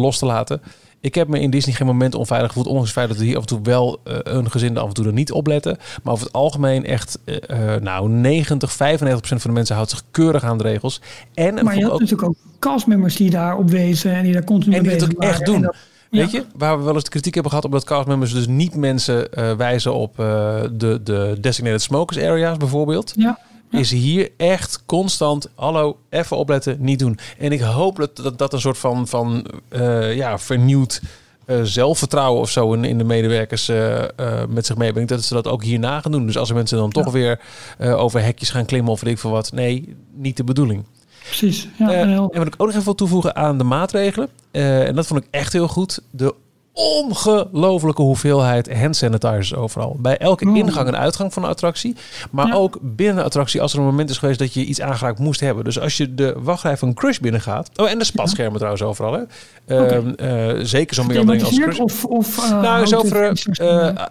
[0.00, 0.62] los te laten?
[1.00, 2.66] Ik heb me in Disney geen moment onveilig gevoeld.
[2.66, 4.94] Ondanks het feit dat er hier af en toe wel uh, een gezin af en
[4.94, 5.76] toe er niet opletten.
[6.02, 7.36] Maar over het algemeen echt, uh,
[7.74, 11.00] nou 90, 95 procent van de mensen houdt zich keurig aan de regels.
[11.34, 14.44] En, maar je had ook, natuurlijk ook castmembers die daar op wezen en die daar
[14.44, 15.62] continu en die het ook echt doen.
[15.62, 15.76] Dat,
[16.10, 16.38] Weet ja.
[16.38, 19.52] je, waar we wel eens de kritiek hebben gehad omdat castmembers dus niet mensen uh,
[19.52, 23.12] wijzen op de, de designated smokers areas bijvoorbeeld.
[23.16, 23.38] Ja
[23.70, 27.18] is hier echt constant, hallo, even opletten, niet doen.
[27.38, 31.00] En ik hoop dat dat, dat een soort van, van uh, ja, vernieuwd
[31.46, 34.02] uh, zelfvertrouwen of zo in, in de medewerkers uh,
[34.48, 35.10] met zich meebrengt.
[35.10, 36.26] Dat ze dat ook hierna gaan doen.
[36.26, 37.10] Dus als er mensen dan toch ja.
[37.10, 37.40] weer
[37.78, 39.52] over hekjes gaan klimmen of weet ik veel wat.
[39.52, 40.84] Nee, niet de bedoeling.
[41.24, 41.68] Precies.
[41.78, 44.28] Ja, en wat ik ook nog even wil toevoegen aan de maatregelen.
[44.50, 46.00] en dat vond ik echt heel goed.
[46.10, 46.34] De
[46.78, 49.96] ongelofelijke hoeveelheid hand sanitizers overal.
[50.00, 51.96] Bij elke ingang en uitgang van de attractie.
[52.30, 52.54] Maar Ja.
[52.54, 55.40] ook binnen de attractie als er een moment is geweest dat je iets aangeraakt moest
[55.40, 55.64] hebben.
[55.64, 57.70] Dus als je de wachtrij van Crush binnengaat.
[57.76, 59.12] Oh, en de spatschermen trouwens overal.
[59.12, 59.22] Hè.
[59.66, 61.78] Ehm, eh, zeker zo'n meandering als Crush.
[61.78, 63.32] Of, of, uh, Nou, is over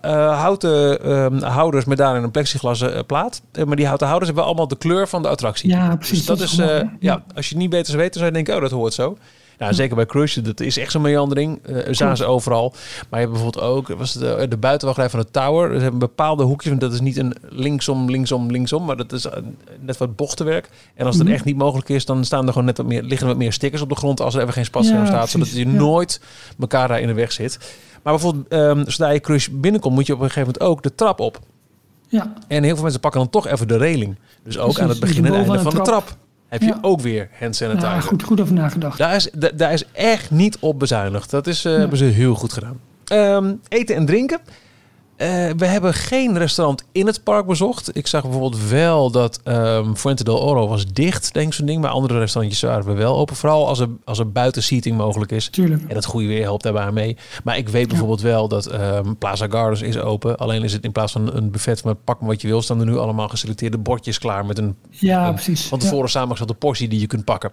[0.01, 3.41] eh, houten ehm, houders met daarin een plexiglas plaat.
[3.65, 5.69] Maar die houten houders hebben allemaal de kleur van de attractie.
[5.69, 6.17] Ja, precies.
[6.17, 6.61] Dus dat, is,
[6.99, 9.17] ja, als je niet beter zou weten, zou je denken, oh, dat hoort zo.
[9.57, 11.59] Nou, zeker bij Crush, dat is echt zo'n meandering.
[11.65, 12.69] Eh zagen ze overal.
[13.09, 15.73] Maar je hebt bijvoorbeeld ook, was het de, de buitenwachtrij van de Tower.
[15.75, 18.85] Ze hebben bepaalde hoekjes, want dat is niet een linksom, linksom, linksom.
[18.85, 19.41] Maar dat is eh,
[19.79, 20.69] net wat bochtenwerk.
[20.95, 21.33] En als het Mhm.
[21.33, 23.81] echt niet mogelijk is, dan staan er gewoon net wat meer, liggen wat meer stickers
[23.81, 25.29] op de grond als er even geen spatscherm Ja, staat.
[25.29, 25.71] Zodat je Ja.
[25.71, 26.21] nooit
[26.59, 27.57] elkaar daar in de weg zit.
[28.03, 30.95] Maar bijvoorbeeld, ehm, zodra je Crush binnenkomt, moet je op een gegeven moment ook de
[30.95, 31.39] trap op.
[32.09, 34.15] Ja, En heel veel mensen pakken dan toch even de reling.
[34.43, 36.15] Dus ook aan het dus begin en einde van de trap.
[36.47, 36.77] Heb je Ja.
[36.81, 37.89] ook weer hand sanitizer.
[37.89, 38.97] ja goed, goed over nagedacht.
[38.97, 41.29] Daar is, da- daar is echt niet op bezuinigd.
[41.29, 42.79] Dat is, eh, hebben ze heel goed gedaan.
[43.05, 44.39] Ehm, eten en drinken.
[45.17, 45.27] Eh,
[45.57, 47.95] we hebben geen restaurant in het park bezocht.
[47.95, 51.81] Ik zag bijvoorbeeld wel dat ehm Fuente del Oro was dicht, denk ik zo'n ding.
[51.81, 53.35] Maar andere restaurantjes waren we wel open.
[53.35, 55.49] Vooral als er, als er buiten seating mogelijk is.
[55.49, 55.83] Tuurlijk.
[55.87, 57.17] En het goede weer helpt daarbij mee.
[57.43, 60.37] Maar ik weet bijvoorbeeld wel dat ehm, Plaza Gardens is open.
[60.37, 62.61] Alleen is het in plaats van een buffet met pak maar wat je wil...
[62.61, 65.67] staan er nu allemaal geselecteerde bordjes klaar met een Ja, een precies.
[65.67, 67.51] van tevoren samengestelde portie die je kunt pakken.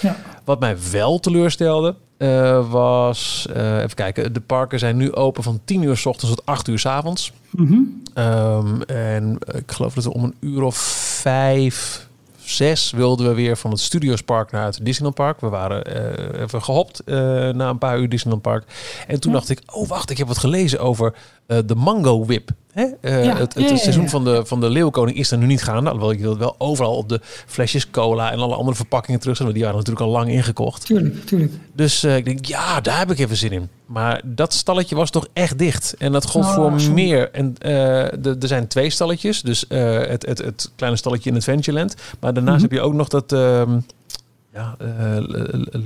[0.00, 0.16] Ja.
[0.44, 3.46] Wat mij wel teleurstelde eh, was...
[3.54, 6.68] eh, even kijken, de parken zijn nu open van 10 uur s ochtends tot 8
[6.68, 7.32] uur s avonds.
[7.50, 7.78] Mhm.
[8.14, 10.76] Ehm, en ik geloof dat we om een uur of
[11.20, 12.06] vijf,
[12.36, 15.40] zes wilden we weer van het Studiospark naar het Disneylandpark.
[15.40, 17.14] We waren eh, even gehopt eh,
[17.48, 18.64] na een paar uur Disneylandpark.
[19.06, 19.38] En toen Ja.
[19.38, 21.14] dacht ik, oh wacht, ik heb wat gelezen over
[21.46, 22.50] eh, de Mango Whip.
[22.72, 22.84] Hè?
[23.00, 25.62] Eh, Ja, het het, ja, seizoen van de, van de Leeuwenkoning is er nu niet
[25.62, 25.90] gaande.
[25.90, 29.48] Alhoewel je dat wel overal op de flesjes cola en alle andere verpakkingen terug zijn.
[29.48, 30.86] want Die waren natuurlijk al lang ingekocht.
[30.86, 31.52] Tuurlijk, tuurlijk.
[31.72, 33.68] Dus eh, ik denk, ja, daar heb ik even zin in.
[33.86, 35.94] Maar dat stalletje was toch echt dicht.
[35.98, 37.30] En dat gold Oh, voor meer.
[37.30, 39.42] En de- er zijn twee stalletjes.
[39.42, 41.94] Dus het, het, het kleine stalletje in Adventureland.
[42.20, 42.64] Maar daarnaast Mhm.
[42.64, 43.32] heb je ook nog dat...
[43.32, 43.78] ehm,
[44.54, 44.76] ja,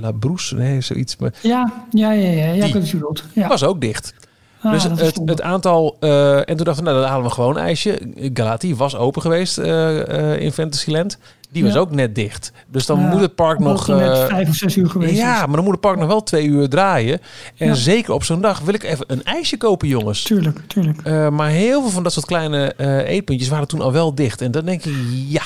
[0.01, 1.17] La- Broes, nee, zoiets.
[1.17, 2.51] Maar Ja, ja, ja, ja.
[2.53, 2.77] ja Die.
[2.77, 3.23] ik bedoelt.
[3.33, 3.47] Ja.
[3.47, 4.13] was ook dicht.
[4.61, 5.97] Ah, dus het, het aantal...
[5.99, 7.99] eh, en toen dachten we, nou, dan halen we gewoon een ijsje.
[8.33, 11.17] Galati was open geweest eh, eh, in Fantasyland.
[11.51, 11.79] Die was Ja.
[11.79, 12.51] ook net dicht.
[12.67, 13.85] Dus dan Ja, moet het park nog...
[13.87, 15.45] het net vijf of zes uur geweest ja, is.
[15.45, 17.19] maar dan moet het park nog wel twee uur draaien.
[17.57, 17.73] En Ja.
[17.73, 20.23] zeker op zo'n dag wil ik even een ijsje kopen, jongens.
[20.23, 21.29] Tuurlijk, tuurlijk.
[21.31, 24.41] Maar heel veel van dat soort kleine eh, eetpuntjes waren toen al wel dicht.
[24.41, 24.93] En dan denk ik,
[25.27, 25.41] ja.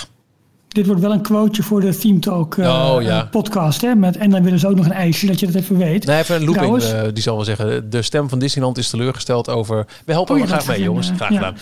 [0.75, 3.21] Dit wordt wel een quoteje voor de Theme Talk eh, Oh, ja.
[3.21, 3.81] eh, podcast.
[3.81, 3.95] Hè?
[3.95, 6.05] Met, en dan willen ze ook nog een ijsje, dat je dat even weet.
[6.05, 7.89] Nee, even een looping, eh, die zal wel zeggen.
[7.89, 9.85] De stem van Disneyland is teleurgesteld over...
[10.05, 11.11] We helpen Oh ja, graag mee, jongens.
[11.15, 11.55] Graag gedaan.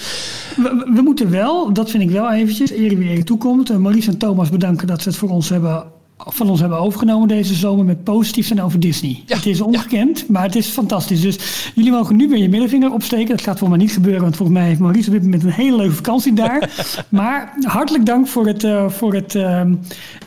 [0.55, 3.79] We, we moeten wel, dat vind ik wel eventjes, eer wie eer toekomt.
[3.79, 5.83] Maurice en Thomas bedanken dat ze het voor ons hebben,
[6.25, 9.23] van ons hebben overgenomen deze zomer met positief zijn over Disney.
[9.25, 11.21] Ja, het is ongekend, maar het is fantastisch.
[11.21, 13.27] Dus jullie mogen nu weer je middelvinger opsteken.
[13.27, 15.49] Dat gaat volgens mij niet gebeuren, want volgens mij heeft Maurice op dit moment een
[15.49, 16.69] hele leuke vakantie daar.
[17.09, 19.73] maar hartelijk dank voor het, eh, voor het ehm,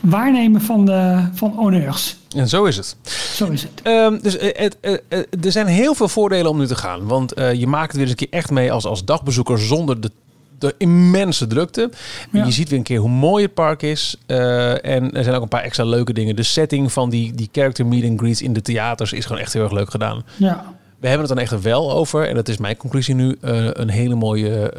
[0.01, 2.17] waarnemen van, de, van honneurs.
[2.35, 2.95] En zo is het.
[3.35, 3.71] Zo is het.
[3.83, 4.93] Ehm, dus eh, eh,
[5.41, 7.07] er zijn heel veel voordelen om nu te gaan.
[7.07, 10.11] Want je maakt het weer eens een keer echt mee als, als dagbezoeker zonder de,
[10.59, 11.89] de immense drukte.
[12.31, 12.45] Ja.
[12.45, 14.15] Je ziet weer een keer hoe mooi het park is.
[14.25, 16.35] Eh, en er zijn ook een paar extra leuke dingen.
[16.35, 19.53] De setting van die, die character meet and greets in de theaters is gewoon echt
[19.53, 20.23] heel erg leuk gedaan.
[20.35, 23.67] Ja, We hebben het dan echt wel over, en dat is mijn conclusie nu, eh,
[23.71, 24.69] een hele mooie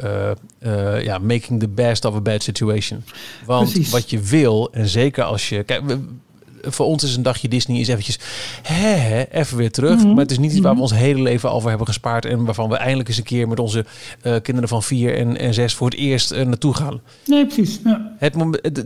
[0.59, 3.05] eh, ja, making the best of a bad situation.
[3.47, 3.91] Want Precies.
[3.91, 5.63] wat je wil, en zeker als je...
[5.63, 5.99] Kijk, we-
[6.63, 8.19] voor ons is een dagje Disney is eventjes
[8.63, 9.97] hè, hè, even weer terug.
[9.99, 10.09] Mhm.
[10.09, 10.91] Maar het is niet iets waar we Mhm.
[10.93, 12.25] ons hele leven al voor hebben gespaard.
[12.25, 13.85] En waarvan we eindelijk eens een keer met onze
[14.23, 17.01] eh, kinderen van vier en, en zes voor het eerst eh, naartoe gaan.
[17.27, 17.81] nee, precies.
[17.85, 18.13] Ja.
[18.19, 18.85] Het mom- het-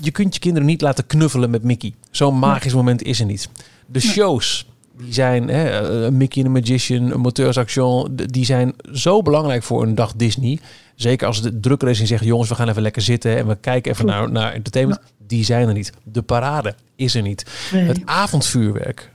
[0.00, 1.92] je kunt je kinderen niet laten knuffelen met Mickey.
[2.10, 3.48] Zo'n magisch moment is er niet.
[3.86, 4.66] De shows,
[5.02, 5.64] die zijn, hè,
[6.04, 10.58] eh, Mickey the Magician, een Moteursaction, d- die zijn zo belangrijk voor een dag Disney.
[10.94, 13.56] Zeker als de drukker is en zegt, jongens, we gaan even lekker zitten en we
[13.60, 15.00] kijken even naar, naar entertainment.
[15.28, 15.92] Die zijn er niet.
[16.04, 17.44] De parade is er niet.
[17.72, 17.82] Nee.
[17.84, 19.10] Het avondvuurwerk.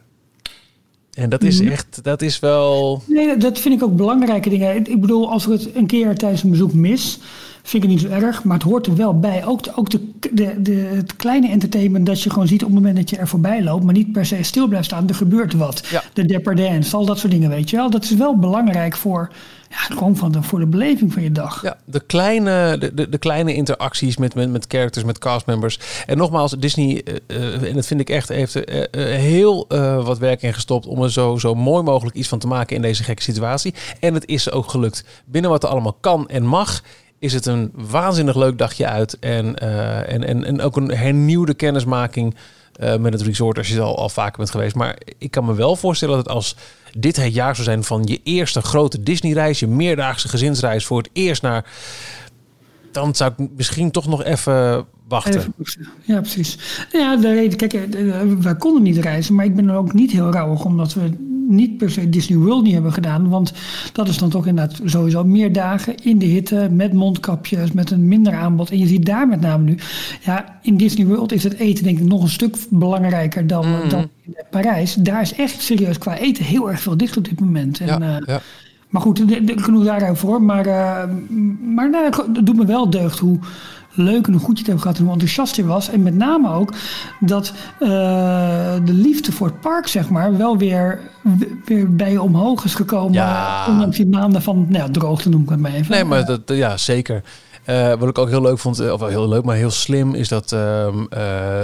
[1.13, 1.71] En dat is Mhm.
[1.71, 3.04] echt, dat is wel...
[3.08, 4.76] Nee, dat vind ik ook belangrijke dingen.
[4.88, 7.19] Ik bedoel, als ik het een keer tijdens een bezoek mis,
[7.63, 8.43] vind ik het niet zo erg.
[8.43, 9.45] Maar het hoort er wel bij.
[9.45, 12.78] Ook, de, ook de, de, de, het kleine entertainment dat je gewoon ziet op het
[12.78, 15.08] moment dat je er voorbij loopt, maar niet per se stil blijft staan.
[15.08, 15.88] Er gebeurt wat.
[15.91, 16.04] Ja.
[16.13, 17.89] De Dapper Dance, al dat soort dingen, weet je wel.
[17.89, 19.32] Dat is wel belangrijk voor,
[19.69, 21.62] ja, gewoon van de, voor de beleving van je dag.
[21.62, 25.80] Ja, de kleine, de, de, de kleine interacties met, met, met characters, met castmembers.
[26.06, 29.65] En nogmaals, Disney, eh, eh, en dat vind ik echt, heeft eh, heel
[30.04, 32.82] wat werk in gestopt om er zo, zo mooi mogelijk iets van te maken in
[32.82, 33.73] deze gekke situatie.
[33.99, 35.06] En het is ook gelukt.
[35.26, 36.82] Binnen wat er allemaal kan en mag,
[37.24, 39.20] is het een waanzinnig leuk dagje uit.
[39.20, 42.36] En, eh, en, en, en ook een hernieuwde kennismaking
[42.74, 44.76] eh, met het resort als je al, al vaker bent geweest.
[44.76, 46.56] Maar ik kan me wel voorstellen dat als
[46.98, 51.10] dit het jaar zou zijn van je eerste grote Disney-reis, je meerdaagse gezinsreis voor het
[51.14, 51.66] eerst naar,
[52.92, 55.54] dan zou ik misschien toch nog even wachten.
[56.02, 56.58] Ja, precies.
[56.92, 59.94] Ja, de reden, kijk, eh, eh, wij konden niet reizen, maar ik ben er ook
[59.94, 61.02] niet heel rouwig omdat we
[61.48, 63.30] niet per se Disney World niet hebben gedaan.
[63.30, 63.54] Want
[63.94, 68.08] dat is dan toch inderdaad sowieso meer dagen in de hitte, met mondkapjes, met een
[68.08, 68.70] minder aanbod.
[68.72, 69.78] En je ziet daar met name nu,
[70.26, 73.89] ja, in Disney World is het eten denk ik nog een stuk belangrijker dan, Mhm.
[73.89, 74.94] dan in Parijs.
[74.96, 77.80] Daar is echt serieus qua eten heel erg veel dicht op dit moment.
[77.80, 78.42] En, Ja, eh, ja.
[78.89, 80.42] maar goed, genoeg daaruit voor.
[80.42, 81.04] Maar, eh,
[81.76, 83.39] maar nou, het doet me wel deugd hoe
[83.94, 85.90] leuk en hoe goed je het hebt gehad en hoe enthousiast je was.
[85.90, 86.74] En met name ook
[87.20, 87.90] dat eh,
[88.86, 91.00] de liefde voor het park, zeg maar, wel weer,
[91.66, 93.14] weer bij je omhoog is gekomen.
[93.14, 93.66] Ja.
[93.68, 95.92] Ondanks die maanden van nou, ja, droogte, noem ik het maar even.
[95.92, 97.24] Nee, maar dat, ja, zeker.
[97.65, 100.15] Eh, wat ik ook heel leuk vond, eh, of wel heel leuk, maar heel slim,
[100.15, 101.63] is dat ehm, eh,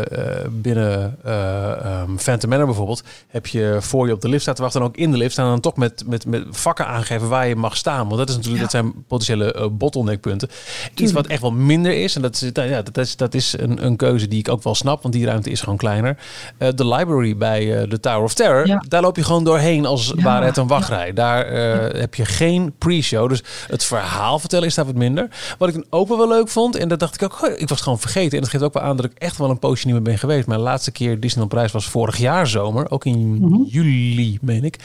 [0.50, 4.82] binnen ehm, Phantom Manor bijvoorbeeld, heb je voor je op de lift staat te wachten
[4.82, 7.56] en ook in de lift staan dan toch met, met, met vakken aangeven waar je
[7.56, 8.06] mag staan.
[8.06, 10.50] Want dat is natuurlijk, dat zijn potentiële bottleneckpunten.
[10.96, 13.56] Iets wat echt wel minder is, en dat is, nou ja, dat is, dat is
[13.58, 16.18] een, een keuze die ik ook wel snap, want die ruimte is gewoon kleiner.
[16.58, 18.84] De library bij de Tower of Terror, Ja.
[18.88, 21.14] daar loop je gewoon doorheen als Ja, ware het een wachtrij.
[21.14, 21.52] Daar
[21.98, 25.28] heb je geen pre-show, dus het verhaal vertellen is daar wat minder.
[25.58, 28.32] Wat ik ook wel leuk vond, en dat dacht ik ook, ik was gewoon vergeten.
[28.38, 30.18] En dat geeft ook wel aan dat ik echt wel een poosje niet meer ben
[30.18, 30.48] geweest.
[30.48, 33.62] Mijn laatste keer Disneyland Prijs was vorig jaar zomer, ook in Mhm.
[33.68, 34.76] juli, meen ik.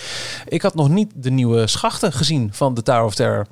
[0.49, 3.47] Ik had nog niet de nieuwe schachten gezien van de Tower of Terror.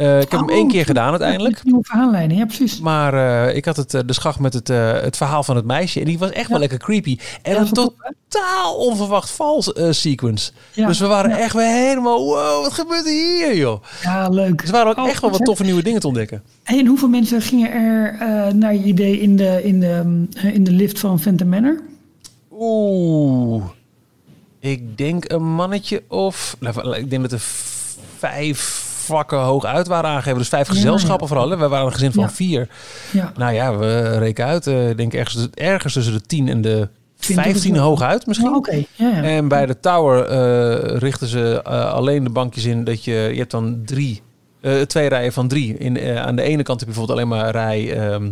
[0.00, 1.56] Eh, ik heb hem Oh, één keer gedaan uiteindelijk.
[1.56, 2.80] Een nieuwe verhaallijnen, ja precies.
[2.80, 3.14] Maar
[3.48, 4.68] eh, ik had het, eh, de schacht met het,
[5.02, 5.98] het verhaal van het meisje.
[6.00, 7.18] En die was echt wel lekker creepy.
[7.42, 10.52] En Ja, een totaal onverwacht vals sequence.
[10.72, 12.24] Ja, Dus we waren echt weer helemaal...
[12.24, 13.82] Wow, wat gebeurt er hier, joh?
[14.02, 14.58] Ja, leuk.
[14.58, 16.42] Dus er waren ook Oh, echt wel wat toffe nieuwe dingen te ontdekken.
[16.62, 18.16] En hoeveel mensen gingen er
[18.54, 21.80] naar je idee in de, in, de, in de lift van Phantom Manor?
[22.52, 23.64] Oeh.
[24.60, 26.56] Ik denk een mannetje of...
[26.60, 27.42] nou, Ik denk dat er
[28.18, 30.38] vijf vakken hoog uit waren aangegeven.
[30.38, 31.34] Dus vijf Ja, gezelschappen ja.
[31.34, 31.50] vooral.
[31.50, 31.56] hè.
[31.56, 32.68] We waren een gezin van vier.
[33.12, 34.66] Ja, Nou ja, we rekenen uit.
[34.66, 37.82] eh, Ik denk ergens, ergens tussen de 10 en de 20 15 of zo.
[37.82, 38.48] hoog uit misschien.
[38.48, 38.74] Oh, oké.
[38.94, 39.22] Ja, ja.
[39.22, 43.12] En bij de tower eh, richten ze eh, alleen de bankjes in dat je...
[43.32, 44.22] Je hebt dan drie,
[44.86, 45.78] twee rijen van drie.
[45.78, 48.30] In, aan de ene kant heb je bijvoorbeeld alleen maar rij ehm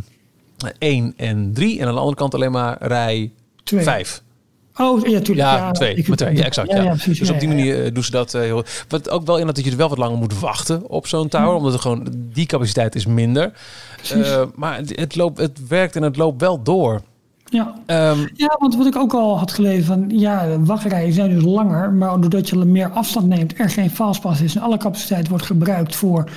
[0.79, 1.81] 1 en 3.
[1.81, 3.31] En aan de andere kant alleen maar rij
[3.65, 3.83] Twee.
[3.83, 4.23] 5.
[4.79, 5.49] Oh, ja, tuurlijk.
[5.49, 5.95] Ja, twee.
[5.95, 6.71] ik- Maar twee, ja, exact.
[6.73, 7.19] Ja, precies.
[7.19, 7.61] dus ja, op die ja, ja.
[7.61, 8.65] manier eh, doen ze dat eh, heel...
[8.89, 11.55] Wat ook wel in dat je er wel wat langer moet wachten op zo'n tower.
[11.55, 12.07] Omdat er gewoon...
[12.33, 13.53] Die capaciteit is minder.
[14.13, 17.01] Eh, maar het, het, loopt, het werkt en het loopt wel door.
[17.45, 17.75] Ja.
[17.87, 20.05] Ehm, ja, want wat ik ook al had gelezen van...
[20.09, 21.93] Ja, wachtrijen zijn dus langer.
[21.93, 24.55] Maar doordat je meer afstand neemt, er geen fastpass is...
[24.57, 26.31] en alle capaciteit wordt gebruikt voor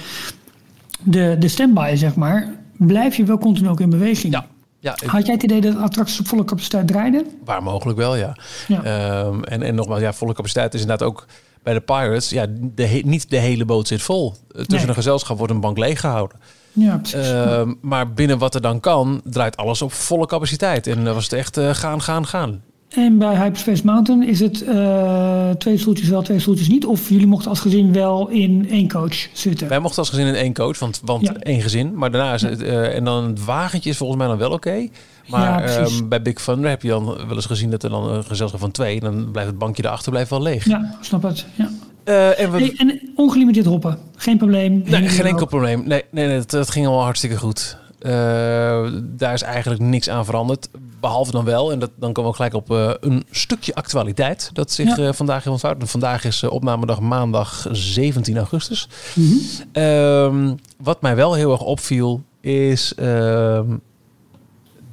[1.04, 2.54] de, de standby, zeg maar...
[2.78, 4.34] blijf je wel continu ook in beweging.
[4.34, 4.46] ja,
[4.82, 7.26] ja ik- Had jij het idee dat attracties op volle capaciteit draaiden?
[7.46, 8.36] waar mogelijk wel, ja.
[8.68, 8.84] Ja.
[8.84, 11.26] Ehm, en, en nogmaals, ja, volle capaciteit is inderdaad ook
[11.64, 12.30] bij de Pirates.
[12.30, 14.32] Ja, de he- niet de hele boot zit vol.
[14.32, 14.88] Eh, Tussen Nee.
[14.88, 16.38] een gezelschap wordt een bank leeggehouden.
[16.74, 17.30] Ja, precies.
[17.32, 20.88] Ehm, maar binnen wat er dan kan, draait alles op volle capaciteit.
[20.88, 22.62] En dan was het echt eh, gaan, gaan, gaan.
[22.92, 26.86] En bij Hyperspace Mountain is het eh, twee stoeltjes wel, twee stoeltjes niet?
[26.86, 29.68] Of jullie mochten als gezin wel in één coach zitten?
[29.68, 31.34] Wij mochten als gezin in één coach, want, want Ja.
[31.34, 31.96] één gezin.
[31.96, 34.88] Maar daarna is het, eh, en dan het wagentje is volgens mij dan wel oké.
[35.28, 38.24] Maar ehm, bij Big Thunder heb je dan wel eens gezien dat er dan een
[38.24, 40.66] gezelschap van twee, dan blijft het bankje erachter blijft wel leeg.
[40.66, 41.46] Ja, snap het.
[41.56, 41.70] Ja.
[42.04, 44.84] Eh, en we, Hey, en ongelimiteerd hoppen, geen probleem.
[44.86, 45.88] nee, geen enkel probleem.
[45.88, 47.78] Nee, nee, nee het, het ging allemaal hartstikke goed.
[48.02, 50.70] Eh, daar is eigenlijk niks aan veranderd.
[51.00, 54.50] Behalve dan wel, en dat, dan komen we ook gelijk op eh, een stukje actualiteit
[54.54, 55.08] dat zich Ja.
[55.08, 55.90] eh, vandaag heeft ontvouwd.
[55.90, 58.88] Vandaag is opnamedag maandag 17 augustus.
[59.16, 59.36] Mhm.
[59.72, 63.78] Ehm, wat mij wel heel erg opviel is ehm,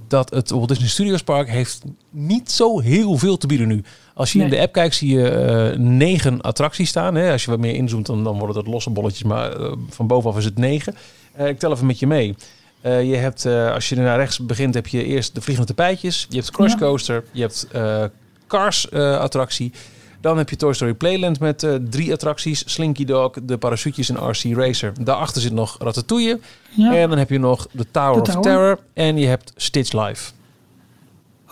[0.08, 3.82] dat het Walt Disney Studios Park heeft niet zo heel veel te bieden nu.
[4.14, 7.14] Als je in de app kijkt zie je negen attracties staan.
[7.14, 7.32] Hè?
[7.32, 9.52] Als je wat meer inzoomt dan, dan worden het losse bolletjes, maar
[9.88, 10.94] van bovenaf is het negen.
[11.38, 12.34] Ik tel even met je mee.
[12.80, 15.74] Eh, je hebt, eh, als je er naar rechts begint, heb je eerst de vliegende
[15.74, 16.26] tapijtjes.
[16.28, 16.78] Je hebt de Crush Ja.
[16.78, 17.24] Coaster.
[17.32, 18.04] Je hebt eh,
[18.46, 19.72] Cars attractie.
[20.20, 22.62] Dan heb je Toy Story Playland met drie attracties.
[22.66, 24.92] Slinky Dog, de parachutjes en RC Racer.
[25.00, 26.40] Daarachter zit nog Ratatouille.
[26.68, 26.94] Ja.
[26.96, 28.42] En dan heb je nog de Tower De of Tower.
[28.42, 28.78] Terror.
[28.94, 30.30] En je hebt Stitch Live.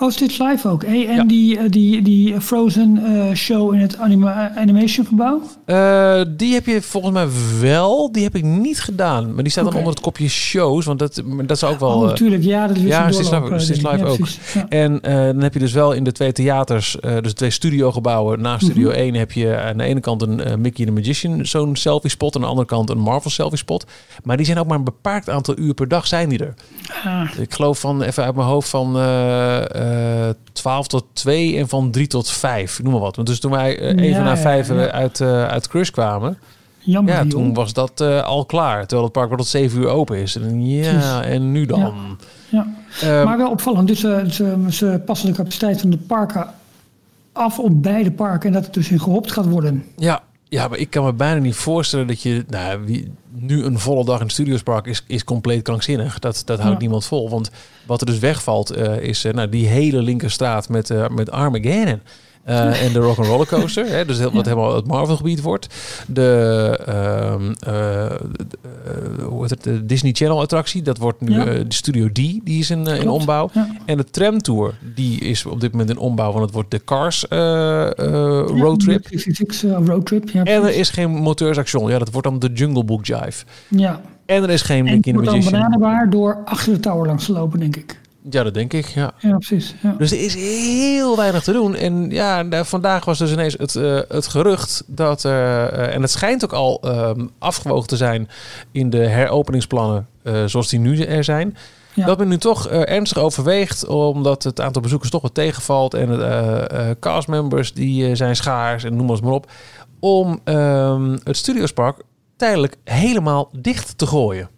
[0.00, 0.84] Oh, Stitch Live ook.
[0.84, 1.24] Hey, en Ja.
[1.24, 5.42] die, eh, die, die Frozen eh, show in het anima animation gebouw?
[5.64, 7.26] Eh, die heb je volgens mij
[7.60, 8.12] wel.
[8.12, 9.34] Die heb ik niet gedaan.
[9.34, 10.84] Maar die staat dan onder het kopje shows.
[10.84, 11.90] Want dat, dat zou ook wel...
[11.90, 12.42] oh, eh, natuurlijk.
[12.42, 13.90] Ja, dat is ja, zo'n Stitch Live- eh, ding.
[13.92, 14.18] Live Ja, ook.
[14.54, 14.68] Ja.
[14.68, 17.50] En eh, dan heb je dus wel in de twee theaters, eh, dus de twee
[17.50, 18.40] studiogebouwen.
[18.40, 18.98] Naast Studio Mhm.
[18.98, 22.30] 1 heb je aan de ene kant een eh, Mickey the Magician, zo'n selfie spot.
[22.34, 23.84] En aan de andere kant een Marvel selfie spot.
[24.24, 26.54] Maar die zijn ook maar een beperkt aantal uur per dag zijn die er.
[27.04, 28.96] Ah, Ik geloof van, even uit mijn hoofd, van
[29.90, 33.16] eh, eh 12 tot 2 en van 3 tot 5, noem maar wat.
[33.16, 34.74] Want dus toen wij eh, even Ja, na ja, 5 ja.
[34.74, 36.38] uit, eh, uit Crush kwamen,
[36.78, 37.14] Jammer.
[37.14, 38.80] ja, toen was dat al klaar.
[38.80, 40.36] Terwijl het park wel tot 7 uur open is.
[40.36, 42.18] En ja, en nu dan?
[42.48, 42.66] Ja.
[43.00, 43.88] Eh, Maar wel opvallend.
[43.88, 46.46] Dus ze, ze, ze passen de capaciteit van de parken
[47.32, 48.46] af op beide parken.
[48.48, 49.84] En dat het dus in gehopt gaat worden.
[49.96, 52.44] Ja, ja, maar ik kan me bijna niet voorstellen dat je...
[52.48, 56.18] Nou, wie, nu een volle dag in Studiospark is, is compleet krankzinnig.
[56.18, 56.80] Dat, dat houdt Ja.
[56.80, 57.30] niemand vol.
[57.30, 57.50] Want
[57.86, 62.00] wat er dus wegvalt eh, is eh, nou, die hele linkerstraat met, eh met Armageddon.
[62.46, 64.50] Eh, en de Rock'n'Roller Coaster, hè, dus heel, wat Ja.
[64.50, 65.66] helemaal het Marvel-gebied wordt.
[66.06, 68.12] De, ehm, eh, eh,
[69.28, 71.46] hoe heet het, de Disney Channel-attractie, dat wordt nu Ja.
[71.46, 73.50] eh, de Studio D, die is in, eh, ombouw.
[73.52, 73.68] Ja.
[73.86, 77.28] En de tramtour, die is op dit moment in ombouw, want het wordt de Cars
[77.28, 79.02] eh, eh, roadtrip.
[79.08, 80.28] de 66 roadtrip.
[80.30, 81.86] Ja, En er is geen monteursactie.
[81.86, 83.44] Ja, dat wordt dan de Jungle Book Jive.
[83.68, 84.00] ja.
[84.26, 87.06] En er is geen En Mickey het the wordt dan bananenbaar door achter de tower
[87.06, 88.00] langs te lopen, denk ik.
[88.30, 88.86] Ja, dat denk ik.
[88.86, 89.12] Ja.
[89.18, 89.74] Ja, precies.
[89.82, 89.94] Ja.
[89.98, 91.74] Dus er is heel weinig te doen.
[91.74, 95.24] En ja, da- vandaag was dus ineens het, eh, het gerucht dat...
[95.24, 98.28] eh, eh, en het schijnt ook al ehm, afgewogen te zijn
[98.72, 101.56] in de heropeningsplannen eh, zoals die nu er zijn.
[101.94, 102.06] Ja.
[102.06, 105.94] Dat men nu toch ernstig overweegt, omdat het aantal bezoekers toch wat tegenvalt.
[105.94, 109.50] En de castmembers die zijn schaars en noem maar eens maar op.
[110.00, 111.96] Om ehm, het Studiospark
[112.36, 114.48] tijdelijk helemaal dicht te gooien.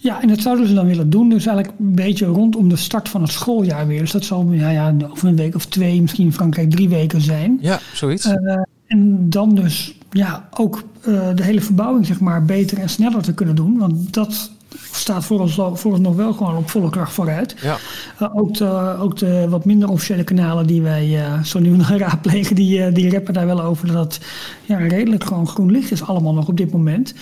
[0.00, 1.28] Ja, en dat zouden ze dan willen doen.
[1.28, 4.00] Dus eigenlijk een beetje rondom de start van het schooljaar weer.
[4.00, 7.20] Dus dat zal ja, ja, over een week of twee, misschien in Frankrijk drie weken
[7.20, 7.58] zijn.
[7.60, 8.24] Ja, zoiets.
[8.24, 13.22] Eh, en dan dus ja, ook eh, de hele verbouwing zeg maar, beter en sneller
[13.22, 13.78] te kunnen doen.
[13.78, 14.50] Want dat
[14.98, 17.54] staat vooralsnog nog wel gewoon op volle kracht vooruit.
[17.62, 17.76] ja.
[18.18, 21.96] Eh, ook, de, ook de wat minder officiële kanalen die wij eh, zo nu dan
[21.98, 24.26] raadplegen, die, eh, die rappen daar wel over dat het
[24.64, 27.14] ja, redelijk gewoon groen licht is allemaal nog op dit moment.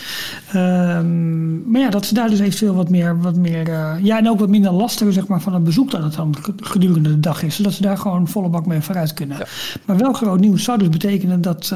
[0.53, 3.69] Ehm, maar ja, dat ze daar dus eventueel wat meer, wat meer
[4.03, 7.09] ja en ook wat minder lasten zeg maar, van het bezoek dat het dan gedurende
[7.09, 7.57] de dag is.
[7.57, 9.37] Zodat ze daar gewoon volle bak mee vooruit kunnen.
[9.85, 11.75] Maar wel groot nieuws zou dus betekenen dat,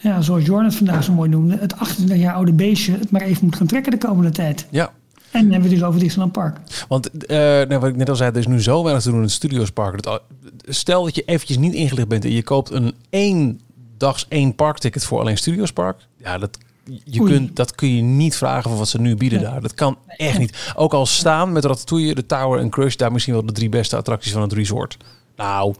[0.00, 3.20] ja, zoals Jorn het vandaag zo mooi noemde, het 28 jaar oude beestje het maar
[3.20, 4.66] even moet gaan trekken de komende tijd.
[4.70, 4.90] ja.
[5.30, 6.56] En dan hebben we het dus over Disneyland Park.
[6.88, 9.24] Want nou, wat ik net al zei, er is nu zo weinig te doen in
[9.24, 10.02] het Studiospark.
[10.02, 10.22] Dat,
[10.64, 13.60] stel dat je eventjes niet ingelicht bent en je koopt een één
[13.96, 16.06] dags één parkticket voor alleen Studiospark.
[16.16, 16.58] Ja, dat,
[17.04, 17.32] je Oei.
[17.32, 19.60] kunt, dat kun je niet vragen voor wat ze nu bieden daar.
[19.60, 20.72] Dat kan echt niet.
[20.76, 23.96] Ook al staan met Ratatouille, de Tower en Crush daar misschien wel de drie beste
[23.96, 24.96] attracties van het resort.
[25.36, 25.74] Nou,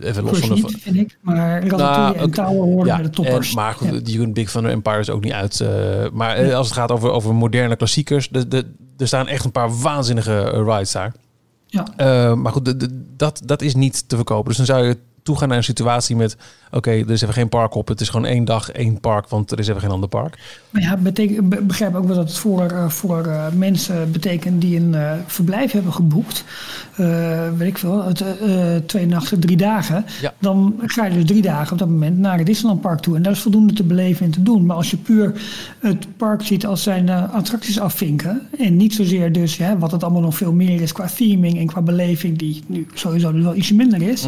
[0.00, 0.54] even los van de...
[0.54, 1.18] niet, vind ik.
[1.20, 3.48] Maar Ratatouille Nou, en Tower horen ja, bij de toppers.
[3.50, 3.98] en- maar goed, Ja.
[4.00, 5.60] die Big Thunder Empire is ook niet uit.
[5.60, 5.68] eh,
[6.12, 8.66] maar eh, als het gaat over, over moderne klassiekers, de, de,
[8.96, 11.12] er staan echt een paar waanzinnige eh, rides daar.
[11.66, 11.84] Ja.
[11.96, 14.48] Eh, maar goed, de- de- dat, dat is niet te verkopen.
[14.48, 16.36] Dus dan zou je toegaan naar een situatie met...
[16.70, 17.88] oké, er is even geen park op.
[17.88, 20.38] Het is gewoon één dag, één park, want er is even geen ander park.
[20.70, 24.60] Maar ja, betek- be- begrijp ook wel dat het voor, eh, voor eh, mensen betekent
[24.60, 26.44] die een eh, verblijf hebben geboekt.
[26.96, 28.24] eh, weet ik veel, het,
[28.88, 30.04] twee nachten, drie dagen.
[30.20, 30.34] Ja.
[30.40, 33.16] Dan ga je dus drie dagen op dat moment naar het Disneyland Park toe.
[33.16, 34.66] En dat is voldoende te beleven en te doen.
[34.66, 35.40] Maar als je puur
[35.78, 38.42] het park ziet als zijn attracties afvinken.
[38.58, 41.66] En niet zozeer dus hè, wat het allemaal nog veel meer is qua theming en
[41.66, 42.38] qua beleving.
[42.38, 44.26] Die nu sowieso wel ietsje minder is.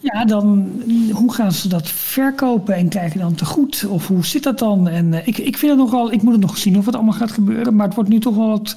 [0.00, 0.70] Ja, dan
[1.12, 3.86] hoe gaan ze dat verkopen en krijgen dan te goed?
[3.88, 4.88] Of hoe zit dat dan?
[4.88, 7.12] En eh, ik, ik vind het nogal, ik moet het nog zien of het allemaal
[7.12, 7.76] gaat gebeuren.
[7.76, 8.76] Maar het wordt nu toch wel wat